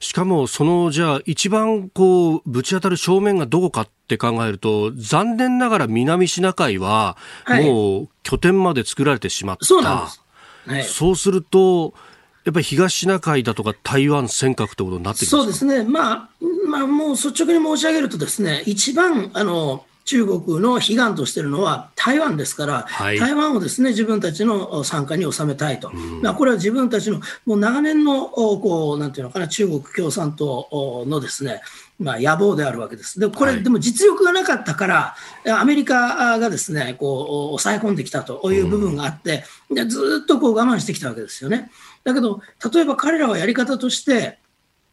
[0.00, 7.16] しかも、そのじゃあ、一番こうぶち当たる正面がどこかって考えると、残念ながら南シナ海は、
[7.48, 9.64] もう拠点まで作られてしまった。
[9.64, 10.24] そうなんです、
[10.66, 11.94] はい、そうすると
[12.48, 16.28] やっぱり東シナ海だとか台湾尖閣ということになってきそうですね、まあ、
[16.66, 31.60] まあ、もう率直に申し上げると、ですね一番あの中国の悲願としているのは台湾ですから、はい、台湾をですね自分たちの参加に収めたいと、まあ、これは自分たちのもう長年のこうなんていうのかな中国共産党のですね
[31.98, 33.18] まあ、野望であるわけです。
[33.18, 35.16] で、これ、はい、でも実力がなかったから、
[35.58, 41.72] アメリカがですね、こう、抑え込んできたという部分があって、うん、ずっとこう我慢してきたわけですよね。
[42.08, 42.40] だけど、
[42.72, 44.38] 例えば彼らはやり方として、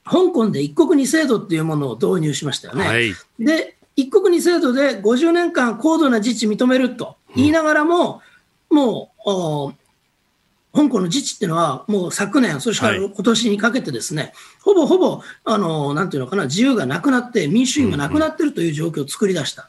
[0.03, 2.85] 香港で一国二制度っていうものを導入しましたよね。
[2.85, 8.21] はい、で、一国二制度で50年間高度な自治認めると言いながらも、
[8.69, 9.73] うん、もう、
[10.77, 19.63] 香港の自治っていうのは、もう昨年、そして今年にかけてですね、はい、ほぼほぼ、あの、なんていうのかな、自由がなくなって、民主主義がなくなってるという状況を作り出した。
[19.63, 19.65] う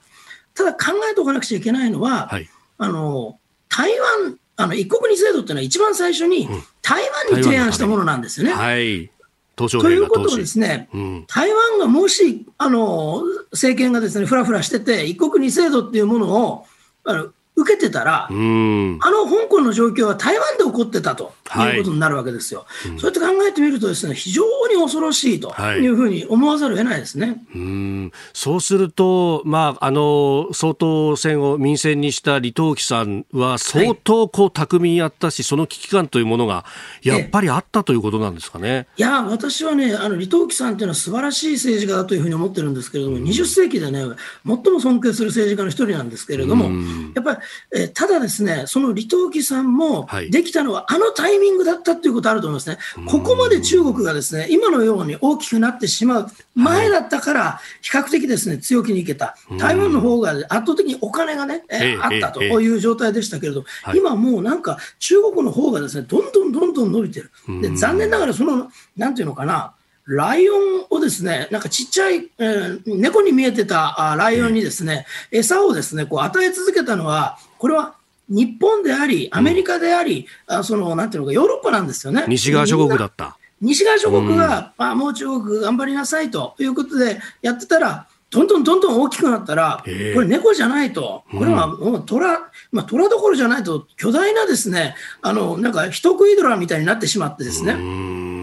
[0.64, 6.48] んうん、ただ考えておかなくちゃいけないのは、はい、あの、台湾、あの、一国二制度っていうのは一番最初に
[6.82, 8.54] 台湾に提案したものなんですよね。
[8.54, 9.10] はい。
[9.56, 16.66] ということはですね、うん、台湾がもし、あの、政権がですね、ふらふらしてて、一国二制度っていうものを、
[17.04, 22.66] あの受けてたら、あの香港の状況は台湾で起こってたということになるわけですよ。
[22.68, 27.42] はい、そうやって考えてみるとですね、非常に恐ろしいというふうに思わざるを得ないですね。
[27.54, 28.12] うん。
[28.34, 36.66] そうすると、まあ、あの、総統選を民選にした李登輝さんは相当こう巧みにやったし、はい、その危機感というものが
[37.02, 38.86] やっぱりあったということなんですかね。
[38.98, 44.04] いや、私はね、あの李登輝さんというのは素晴らしい政治家だというふうに思ってるんですけれども、20世紀でね、
[44.46, 46.66] 最も尊敬する政治家の一人なんですけれども、
[47.14, 47.38] やっぱり
[47.72, 52.78] えただですね、その李登輝さんもできたのは、あのタイミングだったということあると思いますね。
[53.06, 59.36] ここまで中国がですね、今のように大きくなってしまう前だったから、比較的ですね、強気にいけた。
[59.58, 67.30] 台湾の方が圧倒的にお金がね、えあったという状態でしたけれど、今もうなんか中国の方がですね、どんどんどんどん伸びてる。
[67.62, 69.74] で残念ながら、その、なんていうのかな、
[70.06, 77.96] ライオンをですね、なんかちっちゃい、えー、猫に見えてたあライオンにですね、餌をですね、こう与え続けたのは、これは
[78.28, 82.24] 日本であり、アメリカであり、うん、あその、なんていうのか、ヨーロッパなんですよね。
[82.28, 83.36] 西側諸国だった。
[83.60, 97.74] 西側諸国が、うん、あもう中国頑張りなさいということでやってたら、どんどんどんどん大きくなったら、これ猫じゃないと、これはもう虎、まあ虎どころじゃないと、巨大なですね、あの、なんか人食いドラみたいになってしまってですね。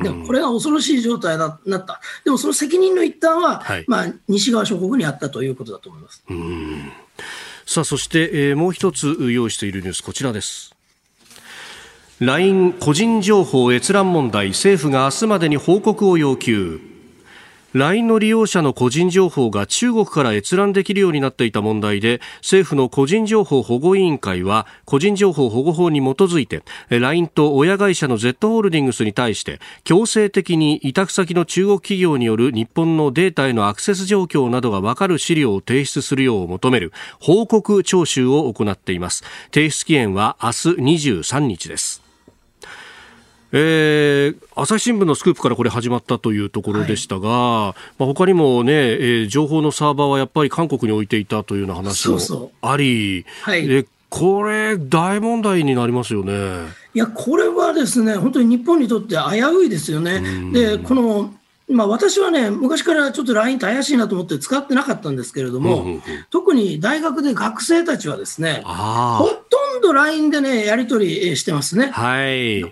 [0.04, 2.00] でこれが恐ろしい状態だなった。
[2.24, 6.24] でもその責任の一端は、はい、まあ西側諸国にあったということだと思います。
[7.66, 10.74] さあ、そして、えー、もう一つ用意しているニュース、こちらです。
[12.20, 16.93] LINE 個人情報閲覧問題、政府が明日までに報告を要求。
[17.74, 39.24] LINE の利用者の個人情報が中国から閲覧できるようになっていた問題で政府の個人情報保護委員会は個人情報保護法に基づいて LINE と親会社の Z ホールディングスに対して強制的に委託先の中国企業による日本のデータへのアクセス状況などが分かる資料を提出するよう求める報告徴収を行っています。
[39.52, 40.54] 提出期限は明日
[41.16, 42.03] 23日です。
[43.56, 56.34] えー、朝日新聞のスクープからこれ始まったというところでしたが、はいまあ、他にもね、えー、情報のサーバーはやっぱり韓国に置いていたというような話もあり、そうそうはい、これ、大問題になりますよね。
[56.96, 60.22] いや、これはですね、本当に日本にとって危ういですよね。
[60.52, 61.34] で、この
[61.70, 71.88] まあ、私はね、昔からちょっと LINE って怪しいなと思って使ってなかったんですけれども、うんうんうん、特に大学で学生たちはですね、ほとんど LINE でね、やり取りしてますね。
[71.88, 72.64] はい。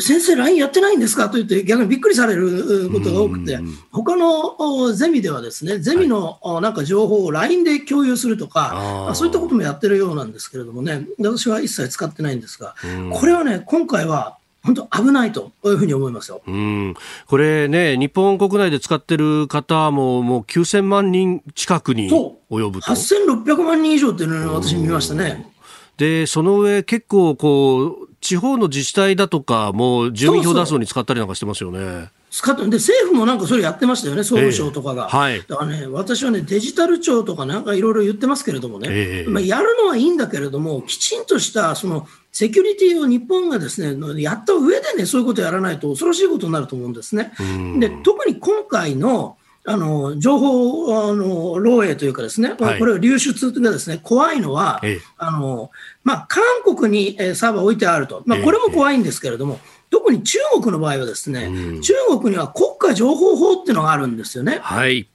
[0.00, 1.28] 先生、LINE やってないんですか？
[1.28, 3.58] と言って、逆にびっくりされることが多くて、
[3.90, 12.74] 他のゼミではですね、ゼミのなんか情報を LINE で共有するとか、そういったこともやってるようなんですけれどもね、私は一切使ってないんですが、
[13.12, 16.40] これはね、今回は本当危ないというふうに思いますよ。
[16.46, 16.94] うん。
[17.26, 22.86] これね、日本国内で使ってる方ももう9000万人近くに及ぶと。
[22.86, 25.52] 8600万人以上っていうのを私見ましたね。
[25.98, 32.08] で、その上結構こう、地方の自治体だとかも住民票出すのに使ったりなんかしてますよね。
[32.30, 35.04] 使ってで政府もなんかそれやってましたよね、総務省とかが。
[35.04, 47.32] えーはい、だからね、私はね、デジタル庁とかなんかいろいろ言ってますけれどもね、えー、まあ、やるのはいいんだけれども、きちんとしたそのセキュリティを日本がですねやった上でね、そういうことやらないと恐ろしいことになると思うんですね。
[47.78, 49.36] で特に今回の
[49.66, 55.70] あの情報あの漏洩というかですね、はい、これ流出がですね怖いのは、ええ、あの
[56.02, 56.42] まあ、韓
[56.76, 64.58] 国にサーバー置いてあると、まあ、これも怖いんですけれども、え、特に中国の場合はですね、うん、中国には国家情報法っていうのがあるんですよね。
[64.60, 65.08] はい、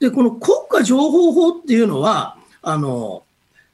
[0.00, 3.22] でこの国家情報法っていうのはあの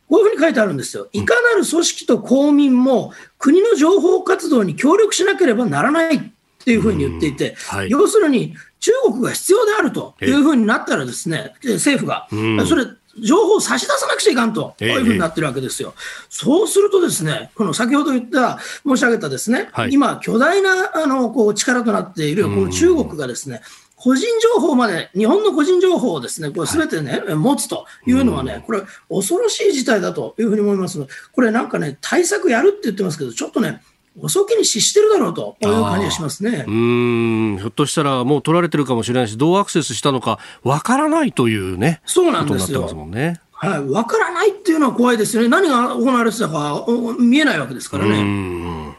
[0.08, 1.08] こういうふうに書いてあるんですよ。
[1.12, 6.20] いかなる組織と公民も国の情報活動に協力しなければならないっ
[6.64, 12.28] ていうふうに言っていて、はい、要するに中国が必要であるというふうになったらですね、政府が、
[12.66, 12.86] それ、
[13.20, 15.94] 情報を差し出さなくちゃいかんと、こういうふうになってるわけですよ。
[16.28, 23.62] そうするとですね、この先ほど言った、申し上げたですね、はい、今、巨大なあのこう力となっているこの中国がですね、
[23.96, 33.82] 個人情報まで、日本の個人情報をですね、これすべてね、はい、持つというのはね、これ、恐ろしい事態だというふうに思いますこれなんかね、対策やるって言ってますけど、ちょっとね、
[34.20, 36.64] 遅きに失してるだろうという感じがしますね。
[36.66, 37.56] うん。
[37.58, 42.88] ひょっとしたらもう取られてるかもしれないし、どうアクセスしたのかわからないというね、そうなんですよ。
[43.06, 43.40] ね。
[43.52, 46.86] はい、分からないっていうのは怖いですよね、何が行われてたか
[47.18, 48.96] 見えないわけですからね。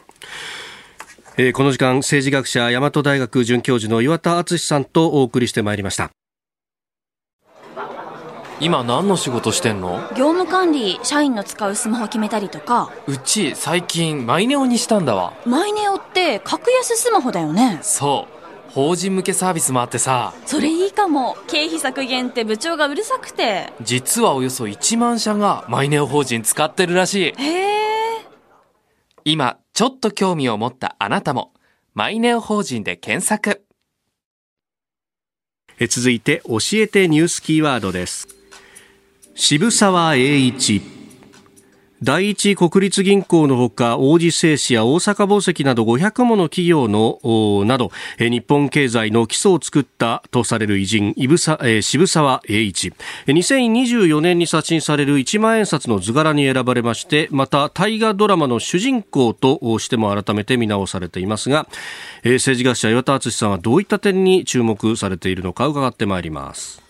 [1.38, 6.10] えー、この時間、政治学者、大和大学准教授の岩田敦さんとお送りしてまいりました。
[8.60, 10.00] 今何の仕事してんの？
[10.10, 12.90] 業務管理社員の使うスマホ決めたりとか。
[13.06, 15.32] うち最近マイネオにしたんだわ。
[15.46, 17.78] マイネオって格安スマホだよね。
[17.80, 18.72] そう。
[18.72, 20.34] 法人向けサービスもあってさ。
[20.44, 21.36] それいいかも。
[21.48, 23.72] 経費削減って部長がうるさくて。
[23.80, 27.42] 実はおよそ1万社がマイネオ法人使ってるらしい。
[27.42, 27.66] へ
[28.18, 28.26] え
[29.24, 31.52] 今ちょっと興味を持ったあなたも
[31.94, 33.64] マイネオ法人で検索。
[35.78, 38.28] え続いて教えてニュースキーワードです
[39.34, 40.82] 渋沢栄一。
[42.02, 47.18] 第一国立銀行のほか王子製紙や大阪宝石など500もの企業の
[47.66, 51.58] など日本経済の基礎を作ったとされる偉人渋沢
[52.48, 52.92] 栄一。
[53.26, 61.68] 2024年に刷新される1万円札の図柄に選ばれましてまた大河ドラマの主人公としても改めて見直されていますが
[62.24, 66.89] 政治学者岩田敦さんはどういった点に注目されているのか伺ってまいります。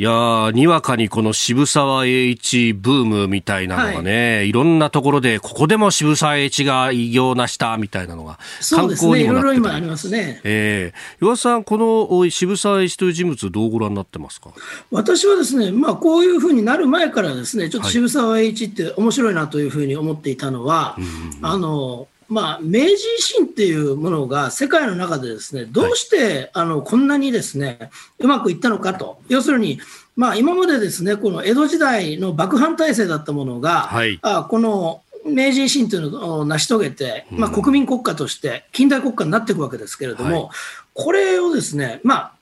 [0.00, 8.38] いやにわかにこの渋沢栄一ブームみたいなのがね、はい、いろんなところで、ここでも渋沢栄一が偉業を成したみたいなのが、
[8.70, 10.40] 観光にもなって、ね、いろいろ今ありますね。
[10.44, 11.20] ええ。
[11.20, 14.50] ー、岩田さん、この渋沢栄一という人物、どうご覧になってますか？
[14.92, 21.02] 私はですね、まあ、こういうふうになる前からですね、ちょっと渋沢栄一って面白いなというふうに思っていたのは、はい、
[21.42, 29.18] あの、まあ、明治維新っていうものが世界の中でですね、どうして、はい、あのこんなにですね、うまくいったのかと。
[29.28, 29.80] 要するに、
[30.14, 40.48] まあ、今までですね、この江戸時代の幕藩体制だったものが、はい、あこの明治維新というのを成し遂げて、まあ、国民国家として近代国家になっていくわけですけれども、はい、
[40.94, 42.32] これをですね、まあ、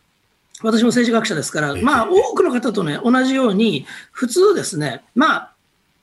[0.63, 5.53] 私も政治学者ですから、まあ、多くの方とね、同じように、普通ですね、まあ、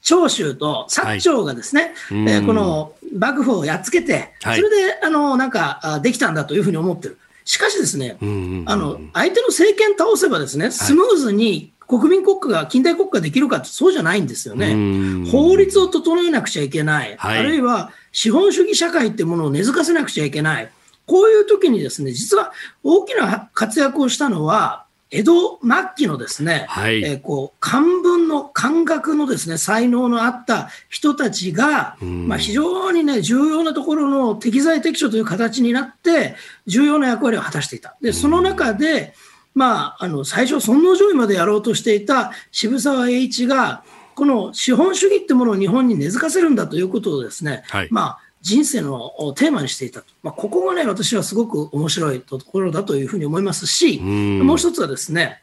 [0.04, 7.18] 長州と薩長がですね、はい、えー、この幕府をやっつけて、それで、あの、なんか、できたんだというふうに思ってる。
[7.46, 8.18] しかしですね、
[8.66, 15.28] あの、相手の政権倒せばですね、スムーズに国民国家が近代国家できるかってそうじゃないんですよね。
[15.30, 17.16] 法律を整えなくちゃいけない。
[17.18, 20.72] はい、あるいは資本主義社会ってものを根付かせなくちゃいけない。
[21.06, 22.54] こういう時にですね、実は
[22.84, 24.83] 大きな活躍をしたのは、
[25.14, 36.36] 江戸末期のですね、はい、えー、こう漢文の感覚のですね才能のあった人たちが、まあ、非常にね重要なところの適材適所という形になって
[36.66, 37.96] 重要な役割を果たしていた。
[38.02, 39.14] でその中で、
[39.54, 43.84] まあ、あの最初尊王攘夷までやろうとしていた渋沢栄一が
[44.16, 50.08] この資本主義ってものを日本に根付かせるんだということをですね、はい、まあ人生のテーマにしていたと。
[50.22, 55.42] まあ、ここがね、私はすごく面白いところだというふうに思いますし、もう一つはですね、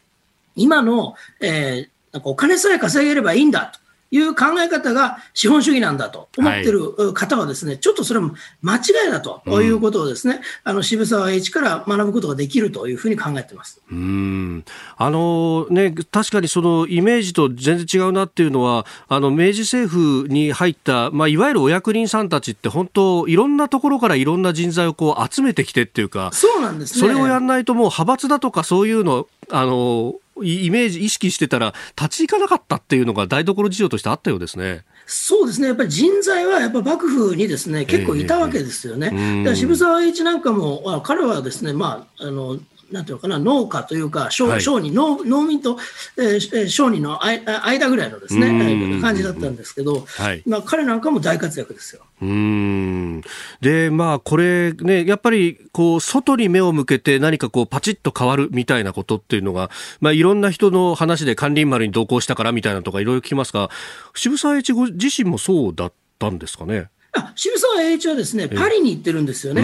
[0.54, 3.80] 今の、えー、なんかお金さえ稼げればいいんだと。
[4.10, 13.80] いう考え方が資本主義なんだと思ってる方はですね、はい、ちょっとそれも間違いだということをですね、うん、あの渋沢栄一から学ぶことができるというふうに考えてます。
[13.90, 14.64] うん
[14.96, 27.00] あのね、確かにそのイメージと全然違うなっていうのは、あの明治政府に入った、まあ、いわゆるお役人さんたちって本当いろんなところからいろんな人材をこう集めてきてっていうか、そうなんですね。
[27.00, 30.14] それをやらないともう派閥だとかそういうの、あの、
[30.44, 34.84] イメージ、意識してたら、立ち行かなかったっていうのが台所事情としてあったようですね。
[35.06, 39.10] そうですね、やっぱり人材はやっぱ幕府にですね結構いたわけですよね。
[39.12, 42.58] えー、だから渋沢栄一なんかも、彼はですね、まあ、あの
[42.90, 45.78] なんていうのかな、農家というか、商はい、商人農、農民と、
[46.16, 52.02] えー、商人の間ぐらいのですね、感じだったんですけど、はい、まあ、彼なんかも大活躍ですよ。
[52.22, 53.22] うん
[53.60, 59.70] で、まあ、これね、やっぱり、こう、外に目を向けて何かこう、パチッと変わるみたいなことっていうのが、
[60.00, 63.70] まあ、いろんな人の話で関林丸に同行したからみたいなとかいろいろ聞きますが、
[64.14, 66.88] 渋沢栄一ご自身もそうだったんですかね？
[67.12, 69.62] あ渋沢栄一はですね、パリに行ってるんですよね。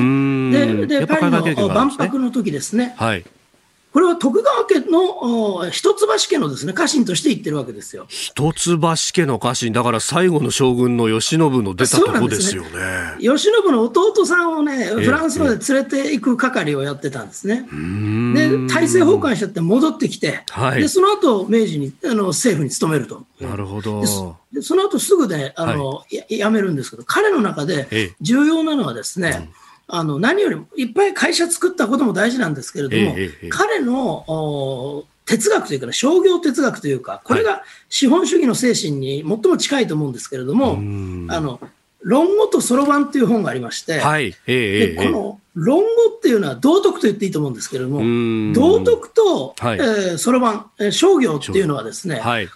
[0.87, 2.95] で、でパリの万博の時ですね。
[2.97, 3.25] はい。
[3.97, 8.05] これは徳川家の一橋家のですね家臣として言ってるわけですよ。
[8.11, 8.53] 一橋
[9.15, 12.69] 家の家臣、だから最後の将軍の慶喜の出たとこですよね。
[12.69, 12.77] ね
[13.21, 17.63] 慶喜の弟さんをね、フランスまで連れて行く係をやってたんですね。
[18.35, 23.25] で、大政奉還しちゃって戻ってきて、はい、でその後明治にあの政府に勤めると。
[23.41, 24.03] なるほど。
[24.53, 40.81] でその後すぐね、あの、はい、辞めるんですけど、彼の中で重要なのはですね、うんあの何よりもいっぱい会社作ったことも大事なんですけれども、ええ、彼の哲学というか、ね、商業哲学というか、これが資本主義の精神に最も近いと思うんですけれども、はい、あ
[41.41, 41.61] の
[42.01, 44.35] 論語とそろばんという本がありまして、はい。
[44.47, 49.55] えでこの論語っていうのは道徳と言っていいと思うんですけれども、道徳と
[50.19, 52.49] そろばん、えー、商業っていうのはですね、はい、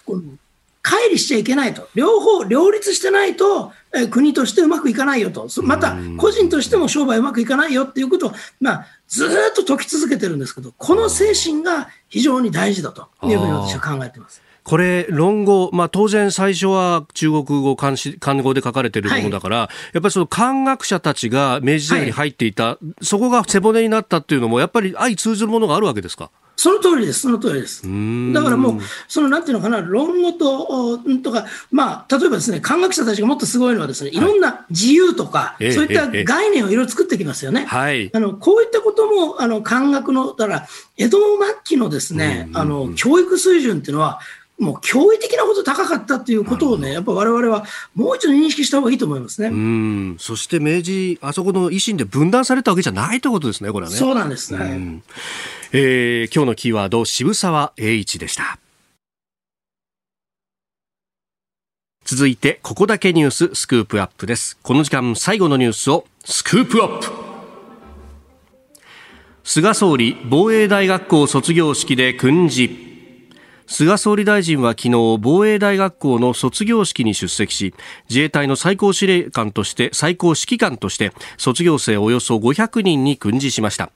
[0.83, 14.41] 乖離しちゃいけないと、両方両立してないと、え国としてうまくいかないよと、また個人としても商売うまくいかないよっていうことを、まあ、ずっと説き続けてるんですけど、この精神が非常に大事だというふうに私は考えてます。
[14.63, 26.29] これ、論語、まあ、当然最初は中国語漢漢語で書かれているものだから、はい、やっぱりその漢学者たちが明治時代に入っていた、はい、そこが背骨になったっていうのも、やっぱり相通ずるものがあるわけですか？
[26.57, 27.81] その通りです、その通りです。
[27.81, 34.19] だからもう、そのなんていうのかな、論語ととか、まあ、例えばですね、漢学者たちがもっとすごいのはですね、い。
[34.19, 37.65] ろんな自由とか、はい、そういった概念をいろいろ作ってきますよね。
[37.65, 44.19] はい、あのこういったことも、あの漢学の、だから、江戸末期のですね、あの教育水準っていうのは、
[44.61, 49.47] もう驚異的なほど高かったということをね、やっぱわれわれはもう一度認識した方がいいと思いますね。
[49.47, 53.97] うんそして明治、あそこの維新で分断されたわけじゃないということですね、これはね。
[53.97, 55.01] そうなんですね。
[55.71, 58.59] えー、今日のキーワード、渋沢栄一でした。
[62.05, 64.59] 続いて、ここだけニューススクープアップです。
[64.61, 67.07] この時間最後のニュースをスクープアップ
[69.43, 72.90] 菅総理防衛大学校卒業式で訓示
[73.67, 77.73] 菅総理大臣は昨日防衛大学校の卒業式に出席し
[78.09, 83.91] 自衛隊の最高司令官として最高指揮官として卒業生およそ500人に訓示しました。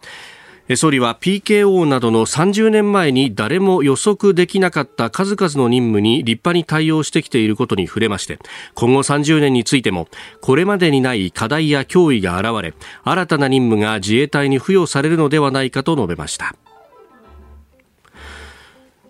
[0.76, 8.40] 総理は PKO などの30年前に誰も予測できなかった数々の任務に立派に対応してきていることに触れまして
[8.74, 10.08] 今後30年についても
[10.42, 16.56] これまでにない課題や脅威が現れ新たな任務が自衛隊に付与されるのではないかと述べました。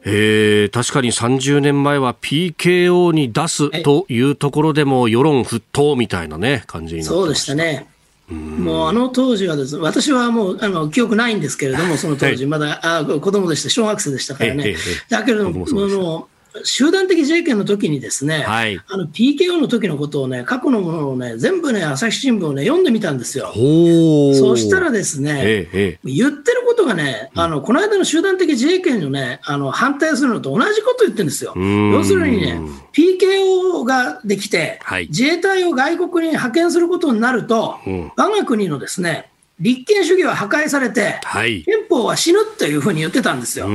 [0.08, 7.88] えー、確かに30年前は PKO に出すというところでも世論沸騰みたいなね感じになってそうでしたね。
[8.30, 14.76] もうあの当時はです、ね、私はもうあの記憶ないんですけれども、その当時、まだ、あ子供でした、小学生でしたからね。
[15.10, 16.28] だけれども、も
[16.64, 23.52] 集団的自衛権の時にですね、はい、あの PKO の時のことをね、過去のものをね、全部ね、朝日新聞をね、読んでみたんですよ。
[23.54, 31.54] そうしたらですね、ええ、言ってることがね、あの、この間の集団的自衛権のね、あの、反対するのと同じこと言ってるんですよ。
[31.56, 32.60] 要するにね、
[32.94, 39.30] PKO ができて、はい、自衛隊を外国に派遣することになると、うん、我が国のですね、
[39.60, 43.68] 立憲主義は破壊されて、はい、憲法は死ぬというふうに言ってたんですよ。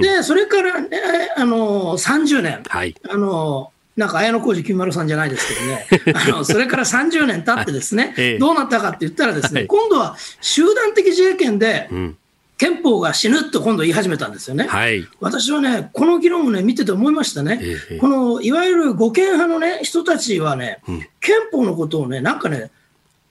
[0.00, 0.88] で、それから、ね、
[1.36, 11.88] あの30年、はい、あのなんか綾小路きみまろさんじゃないですけどね、 あのそれから30年経ってですね、はいどうなったかって言ったらですね、はい、今度は集団的自衛権で、
[12.56, 14.66] 憲法が死ぬと今度言い始めたんですよね。
[14.66, 17.60] はい、私はね、この議論をね、見てて思いましたね。
[18.00, 22.70] このいわゆる護憲派のね、人たちはね、うん、憲法のことをね、なんかね、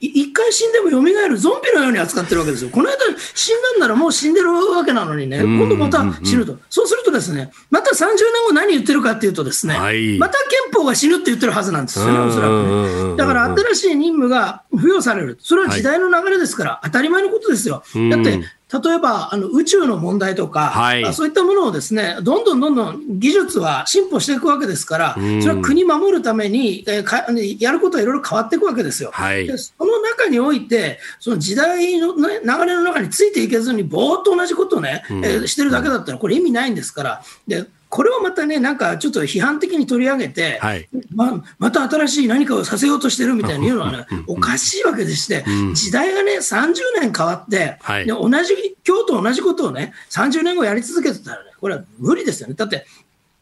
[0.06, 2.70] 一回死んでも蘇るゾンビのように扱ってるわけですよ。
[2.70, 2.98] この間
[3.34, 6.58] 死んだんならもう死んでるわけなのにね、今度また死ぬと。
[6.70, 13.18] そうするとですね、また30年後何言ってるかっていうとですね、はい、また憲法が死ぬって言ってるはずなんですよね、おそらくね。
[13.18, 15.38] だから新しい任務が付与される。
[15.42, 17.84] それは時代の流れですから、当たり前のことですよ。
[18.12, 18.42] だって、
[18.82, 29.12] 例えばあの宇宙の問題とか、はい、そういったものをですねどんどんどんどん技術は進歩していくわけですから、それは国守るために、えー、やることはいろいろ変わっていくわけですよ。
[29.14, 37.24] はい、でその中において、その時代の、ね、流れの中についていけずに、ぼーっと同じことをね、えー、してるだけだったら、これ意味ないんですから。
[37.48, 52.56] でこれをまたね、なんかちょっと批判的に取り上げて、はい、ままた新しい何かをさせようとしてるみたいに言うのはね、おかしいわけでして、時代がね、30年変わって、はい、で同じ、今日と同じことをね、30年後やり続けてたらね、これは無理ですよね。
[52.56, 52.88] だって、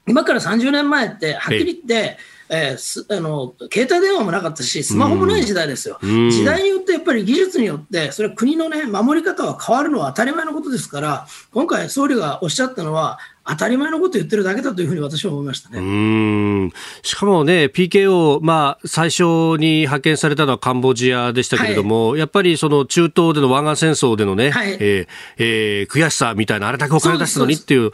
[0.06, 2.18] 今から30年前って、はっきり言って、
[2.54, 15.80] えー、あの携帯電話もなかったし、スマホもない時代ですよ、時代によってやっぱり技術によって、それは国の、ね、守り方は変わるのは当たり前のことですから、今回、総理がおっしゃったのは、当たり前のこと言ってるだけだというふうに私は思いましたね。
[15.80, 16.72] うん。
[17.02, 19.24] しかもね、PKO、まあ、最初
[19.58, 27.92] に派遣されたのはカンボジアでしたけれども、はい、やっぱりその中東での湾岸戦争でのね、はい、えー、えー、悔しさみたいな、あれだけお金出すのにっていう。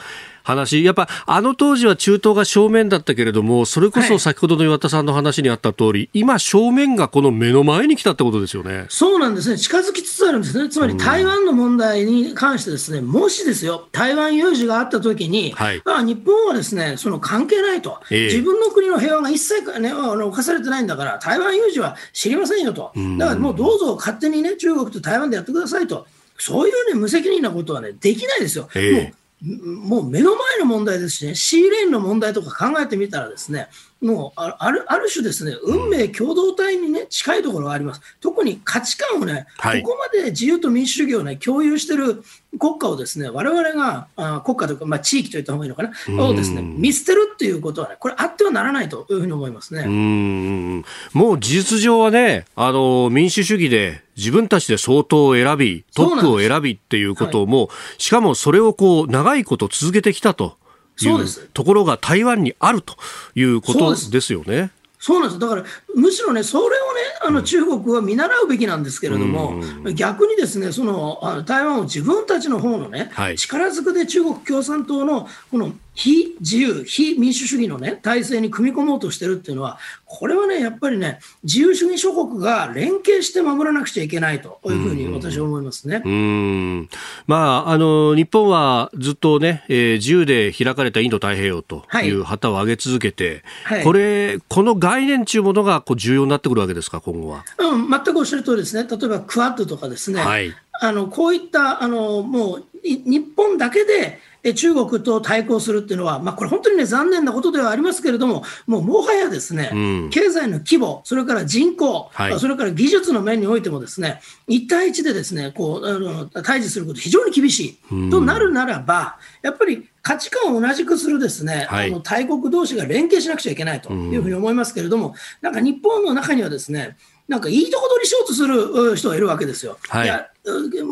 [0.48, 8.86] 話、やっぱあの当時は中東が正面だったけれども、それこそ先ほどの岩田さんの話にあった通り、はい、今、正面がこの目の前に来たってことですよね。
[8.89, 26.06] そうなんですね、近づきつつあるんですね、つまり台湾の問題に関してですね、もしですよ、台湾有事があったときに、はい、まあ、日本はですねその関係ないと、えー、自分の国の平和が一切、ね、犯されてないんだから、台湾有事は知りませんよと、だからもうどうぞ勝手にね、中国と台湾でやってくださいと。
[26.39, 28.70] そういうね、無責任なことはね、できないですよ。
[28.76, 33.70] えーもうもう目の前の問題ですしね、シーレーンの問題とか考えてみたらですね、
[34.02, 38.02] もうあるある種ですね、運命共同体にね、近いところがあります。
[38.22, 42.24] 特に価値観をね、はい、ここまで自由と民主主義をね、共有してる
[42.60, 49.84] 国家をですね、我々が、あ国家というか、まあ、地域といった方がいいのかな、をですね、見捨てるっていうことはね、これあってはならないというふうに思いますね。
[49.86, 60.58] うんもう事実上はね、あの、民主主義で自分たちで相当を選び、トップを選びっていうことも、はい、しかもそれをこう、長いこと続けてきたと。
[61.06, 62.95] いうところが台湾にあると
[63.36, 64.34] いうことです。
[64.34, 64.72] よね。
[65.00, 65.39] そうなんです。
[65.39, 65.64] だから
[65.95, 66.76] むしろね、それをね、
[67.22, 86.04] あの中国は見習うべきなんですけれども、うん、逆にですねそのあの台湾を自分たちの方のね、はい、力ずくで中国共産党のこの非自由、非民主主義の、ね、体制に組み込もうとしてるっていうのは、これはね、やっぱりね、自由主義諸国が連携して守らなくちゃいけないというふうに私は思いますね。
[86.06, 86.89] うん。
[87.26, 97.43] まあ、あの日本はずっとね、えー、自由で開かれたインド太平洋という旗を上げ続けて、はい、これ、この概念というものがこう重要になってくるわけですか、今後は？
[97.58, 104.20] うん、全くおっしゃる通りですね、例えばクアッドとかですね、はい、あのこういったあのもう日本だけで
[104.54, 109.78] 中国と対抗するっていうのは、まあ、これ本当にね、残念なことではありますけれども、もうもはやですね、う
[110.08, 129.78] ん、経済の規模、それから人口、はい、それから技術の面においてもですね、1対1でですね、こう、あの対峙すること非常に厳しいとなるならば、やっぱり価値観を同じくするですね、はい、あの大国同士が連携しなくちゃいけないというふうに思いますけれども、なんか日本の中にはですね、なんかいいとこ取りしようとする人がいるわけですよ。
[129.89, 130.30] はい、いや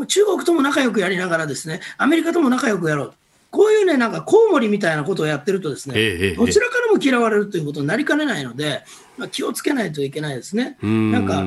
[0.08, 3.14] 中国とも仲良くやりながらですね、アメリカとも仲良くやろう。
[3.56, 8.84] こういうね、なんかコウモリみたいなことをやってるとですね、ええ、どちらからも嫌われるということになりかねないので、
[9.18, 10.78] まあ、気をつけないといけないですね。
[10.86, 11.14] ん。
[11.14, 11.46] なんか、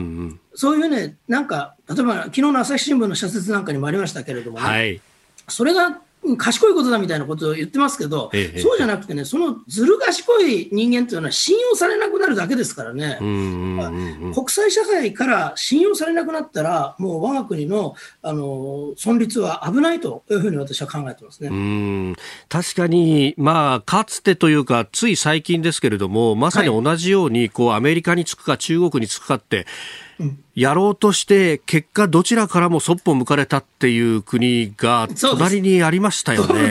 [0.55, 5.01] そういうね、なんか、例えば昨日の朝日新聞の社説なんかにもありましたけれどもね、はい、
[5.49, 6.01] それが
[6.37, 22.16] 賢いことだみたいなことを言ってますけど、ええ、そうじゃなくてね、そのずる賢い人間というのは信用されなくなるだけですからね、国際社会から信用されなくなったら、もう我が国のあの存立は危ないというふうに私は考えてますね。
[22.49, 29.66] 確かに、まあ、かつてというか、つい最近ですけれども、まさに同じように、こうアメリカにつくか、中国につくかって、
[30.55, 36.71] やろうとして、結果、どちらからもそっぽ向かれたっていう国が、隣にありましたよね。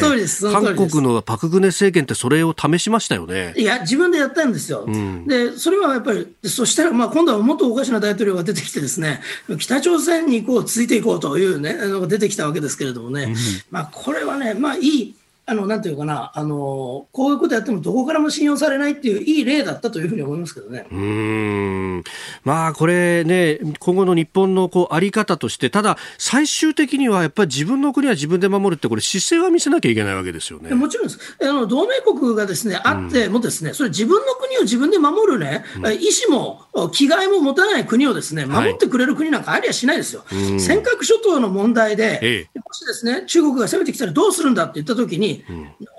[0.52, 3.54] 韓国のパク・クネ政権ってそれを試しましたよね。
[3.56, 4.84] いや、自分でやったんですよ。
[4.86, 9.22] うん、で、それはやっぱり、そしたら、まあ、今度はもっとおかしな大統領が出てきてですね、
[9.58, 13.36] 北朝鮮にこう、続いていこうというね、のが出てきたわけですけれどもね、うん、
[13.72, 15.16] まあ、これはね、まあ、いい、
[15.50, 20.86] あの、なんていうかな、あの、こういうことやってもどこからも信用されないっていういい例だったというふうに思いますけどね。
[20.92, 22.04] うん。
[22.44, 30.76] まあ、これね、今後の日本のこう、あり方として、ただ、最終的にはやっぱり自分の国は自分で守るって、これ姿勢は見せなきゃいけないわけですよね。
[30.76, 31.38] もちろんです。
[31.42, 40.26] あの、同盟国がですね、あってもですね、それ自分の国を自分で守るね、うん、意思も、気概も持たない国をですね、守ってくれる国なんかありゃしないですよ。
[40.26, 45.37] はい、尖閣諸島の問題で、ええ、もしですね、中国が攻めてきたらどうするんだって言ったときに、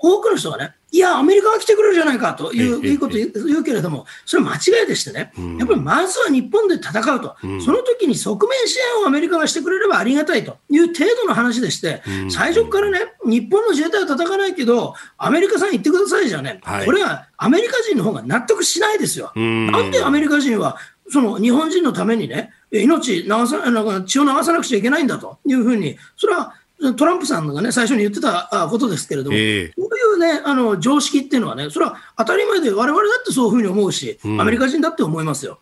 [0.01, 19.31] 多くの人がね、いや、アメリカが来てくれるじゃないかといういうことを言うけれども、それは間違いでしてね、やっぱりまずは日本で戦うと、その時に側面支援をアメリカがしてくれればありがたいという程度の話でして、最初からね、日本の自衛隊は戦わないけど、アメリカさん行ってくださいじゃね、これはアメリカ人の方が納得しないですよ。
[19.35, 20.77] なんでアメリカ人は
[21.09, 26.53] その日本人のためにね、命流さ血を流さなくちゃいけないんだというふうに、それは
[26.97, 35.59] トランプさんがね、最初に言ってたことですけれども、えー、こういうね、あの、常識っていうのはね、それは当たり前で、我々だってそういうふうに思うし、うん、アメリカ人だって思いますよ。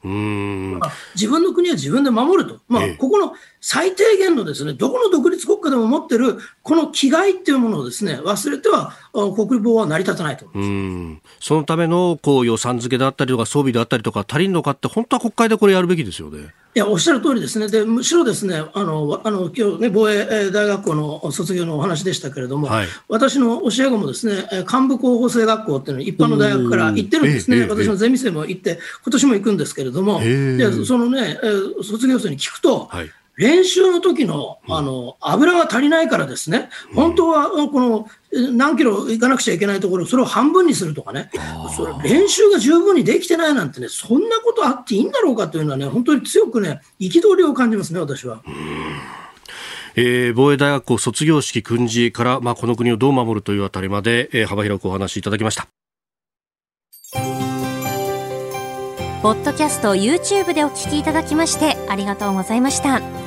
[1.16, 2.60] 自分の国は自分で守ると。
[2.68, 11.22] まあ、えー、ここの最低限のですね、どこの独立国家でも持ってる、この気概っていうものをですね、忘れては、国防は成り立たないとうん。
[11.40, 16.54] そのためのこう予算付けであったりとか、装備であったりとか、足りんのかって、本当は国会でこれやるべきですよね。
[16.76, 17.70] いや、おっしゃる通りですね。
[17.70, 27.66] で、むしろですね、あの、あの、今日ね、防衛大学校の卒業のお話でしたけれども、はい、私の教え子もですね、幹部候補生学校っていうの一般の大学から行ってるんですね。
[27.68, 31.40] 私のゼミ生も行って、今年も行くんですけれども、でそのね、
[31.84, 41.30] 卒業生に聞くと、はい練習の時のあの油が足りないからですね、本当はこの何キロ行かなくちゃいけないところ、それを半分にするとかね、
[41.76, 48.42] それ練習が十分にできてないなんてね、そんなことあっていいんだろうかというのはね、本当に強くね、憤りを感じますね、私は。
[49.96, 55.68] えー、防衛大学校卒業式訓示から、まあ、この国をどう守るというあたりまで、えー、幅広くお話しいただきました。
[59.24, 63.27] ポッドキャスト YouTube でお聞きいただきましてありがとうございました。